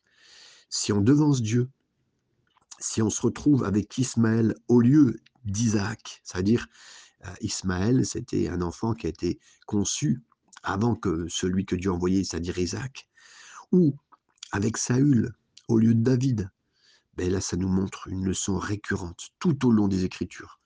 Si 0.69 0.91
on 0.91 1.01
devance 1.01 1.41
Dieu, 1.41 1.69
si 2.83 3.01
on 3.01 3.09
se 3.09 3.21
retrouve 3.21 3.63
avec 3.63 3.97
Ismaël 3.97 4.55
au 4.67 4.79
lieu 4.79 5.19
d'Isaac, 5.45 6.21
c'est-à-dire 6.23 6.67
euh, 7.25 7.33
Ismaël, 7.41 8.05
c'était 8.05 8.47
un 8.49 8.61
enfant 8.61 8.93
qui 8.93 9.07
a 9.07 9.09
été 9.09 9.39
conçu 9.65 10.21
avant 10.63 10.95
que 10.95 11.27
celui 11.27 11.65
que 11.65 11.75
Dieu 11.75 11.91
a 11.91 11.93
envoyé, 11.93 12.23
c'est-à-dire 12.23 12.57
Isaac, 12.57 13.07
ou 13.71 13.95
avec 14.51 14.77
Saül 14.77 15.33
au 15.67 15.77
lieu 15.77 15.93
de 15.93 16.01
David, 16.01 16.49
ben 17.15 17.31
là, 17.31 17.41
ça 17.41 17.57
nous 17.57 17.67
montre 17.67 18.07
une 18.07 18.25
leçon 18.25 18.57
récurrente 18.57 19.29
tout 19.39 19.65
au 19.67 19.71
long 19.71 19.87
des 19.87 20.05
Écritures. 20.05 20.59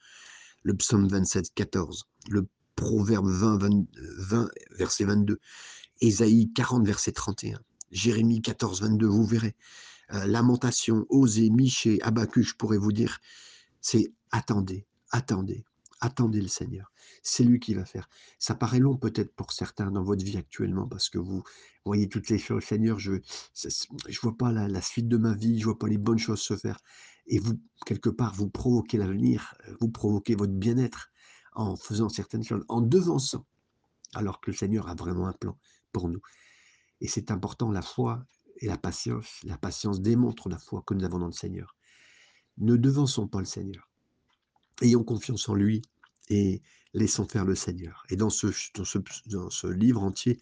Le 0.63 0.75
psaume 0.75 1.07
27, 1.07 1.53
14, 1.53 2.05
le 2.29 2.47
proverbe 2.75 3.27
20, 3.27 3.85
20 4.17 4.49
verset 4.71 5.05
22, 5.05 5.39
Ésaïe 6.01 6.51
40, 6.53 6.85
verset 6.85 7.11
31, 7.11 7.59
Jérémie 7.91 8.41
14, 8.41 8.81
22, 8.81 9.05
vous 9.05 9.25
verrez. 9.25 9.55
Euh, 10.13 10.25
lamentation, 10.25 11.05
Osée, 11.09 11.49
Michée, 11.49 12.01
Habakkuk, 12.01 12.43
je 12.43 12.55
pourrais 12.55 12.77
vous 12.77 12.91
dire, 12.91 13.19
c'est 13.81 14.13
attendez, 14.31 14.85
attendez, 15.11 15.65
Attendez 16.01 16.41
le 16.41 16.47
Seigneur. 16.47 16.91
C'est 17.23 17.43
lui 17.43 17.59
qui 17.59 17.73
va 17.73 17.85
faire. 17.85 18.09
Ça 18.37 18.53
paraît 18.53 18.79
long 18.79 18.97
peut-être 18.97 19.33
pour 19.33 19.51
certains 19.51 19.91
dans 19.91 20.03
votre 20.03 20.23
vie 20.23 20.37
actuellement 20.37 20.87
parce 20.87 21.09
que 21.09 21.17
vous 21.17 21.43
voyez 21.85 22.09
toutes 22.09 22.29
les 22.29 22.37
choses. 22.37 22.63
Seigneur, 22.63 22.99
je 22.99 23.13
ne 23.13 24.19
vois 24.21 24.37
pas 24.37 24.51
la, 24.51 24.67
la, 24.67 24.81
suite 24.81 25.07
de 25.07 25.17
ma 25.17 25.33
vie, 25.33 25.59
je 25.59 25.65
vois 25.65 25.79
pas 25.79 25.87
les 25.87 25.97
bonnes 25.97 26.19
choses 26.19 26.41
se 26.41 26.55
faire. 26.57 26.79
Et 27.27 27.39
vous, 27.39 27.59
quelque 27.85 28.09
part, 28.09 28.35
vous 28.35 28.49
provoquez 28.49 28.97
l'avenir, 28.97 29.55
vous 29.79 29.89
provoquez 29.89 30.35
votre 30.35 30.53
bien-être 30.53 31.09
en 31.53 31.75
faisant 31.75 32.09
certaines 32.09 32.43
choses, 32.43 32.65
en 32.67 32.81
devançant, 32.81 33.45
alors 34.13 34.41
que 34.41 34.51
le 34.51 34.57
Seigneur 34.57 34.89
a 34.89 34.95
vraiment 34.95 35.27
un 35.27 35.33
plan 35.33 35.57
pour 35.91 36.09
nous. 36.09 36.21
Et 37.01 37.07
c'est 37.07 37.31
important, 37.31 37.71
la 37.71 37.81
foi 37.81 38.25
et 38.57 38.67
la 38.67 38.77
patience. 38.77 39.39
La 39.43 39.57
patience 39.57 40.01
démontre 40.01 40.49
la 40.49 40.57
foi 40.57 40.83
que 40.85 40.93
nous 40.93 41.03
avons 41.03 41.19
dans 41.19 41.27
le 41.27 41.31
Seigneur. 41.31 41.75
Ne 42.57 42.77
devançons 42.77 43.27
pas 43.27 43.39
le 43.39 43.45
Seigneur. 43.45 43.89
Ayons 44.81 45.03
confiance 45.03 45.47
en 45.49 45.55
lui 45.55 45.81
et 46.29 46.61
laissons 46.93 47.27
faire 47.27 47.45
le 47.45 47.55
Seigneur. 47.55 48.03
Et 48.09 48.15
dans 48.15 48.29
ce, 48.29 48.47
dans 48.75 48.85
ce, 48.85 48.99
dans 49.27 49.49
ce 49.49 49.67
livre 49.67 50.01
entier, 50.01 50.39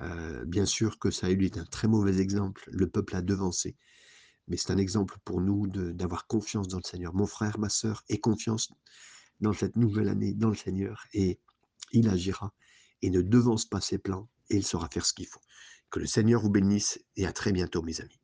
euh, 0.00 0.44
bien 0.44 0.66
sûr 0.66 0.98
que 0.98 1.08
a 1.24 1.30
eu 1.30 1.50
un 1.56 1.64
très 1.64 1.88
mauvais 1.88 2.18
exemple. 2.18 2.64
Le 2.72 2.88
peuple 2.88 3.16
a 3.16 3.22
devancé. 3.22 3.76
Mais 4.48 4.56
c'est 4.56 4.72
un 4.72 4.78
exemple 4.78 5.18
pour 5.24 5.40
nous 5.40 5.66
d'avoir 5.68 6.26
confiance 6.26 6.68
dans 6.68 6.78
le 6.78 6.88
Seigneur. 6.88 7.14
Mon 7.14 7.26
frère, 7.26 7.58
ma 7.58 7.68
sœur, 7.68 8.02
aie 8.08 8.18
confiance 8.18 8.72
dans 9.40 9.52
cette 9.52 9.76
nouvelle 9.76 10.08
année 10.08 10.34
dans 10.34 10.48
le 10.48 10.54
Seigneur 10.54 11.04
et 11.12 11.38
il 11.92 12.08
agira 12.08 12.52
et 13.02 13.10
ne 13.10 13.20
devance 13.20 13.66
pas 13.66 13.80
ses 13.80 13.98
plans 13.98 14.28
et 14.50 14.56
il 14.56 14.64
saura 14.64 14.88
faire 14.88 15.04
ce 15.04 15.12
qu'il 15.12 15.26
faut. 15.26 15.40
Que 15.92 16.00
le 16.00 16.06
Seigneur 16.06 16.40
vous 16.40 16.48
bénisse 16.48 16.98
et 17.16 17.26
à 17.26 17.32
très 17.32 17.52
bientôt 17.52 17.82
mes 17.82 18.00
amis. 18.00 18.21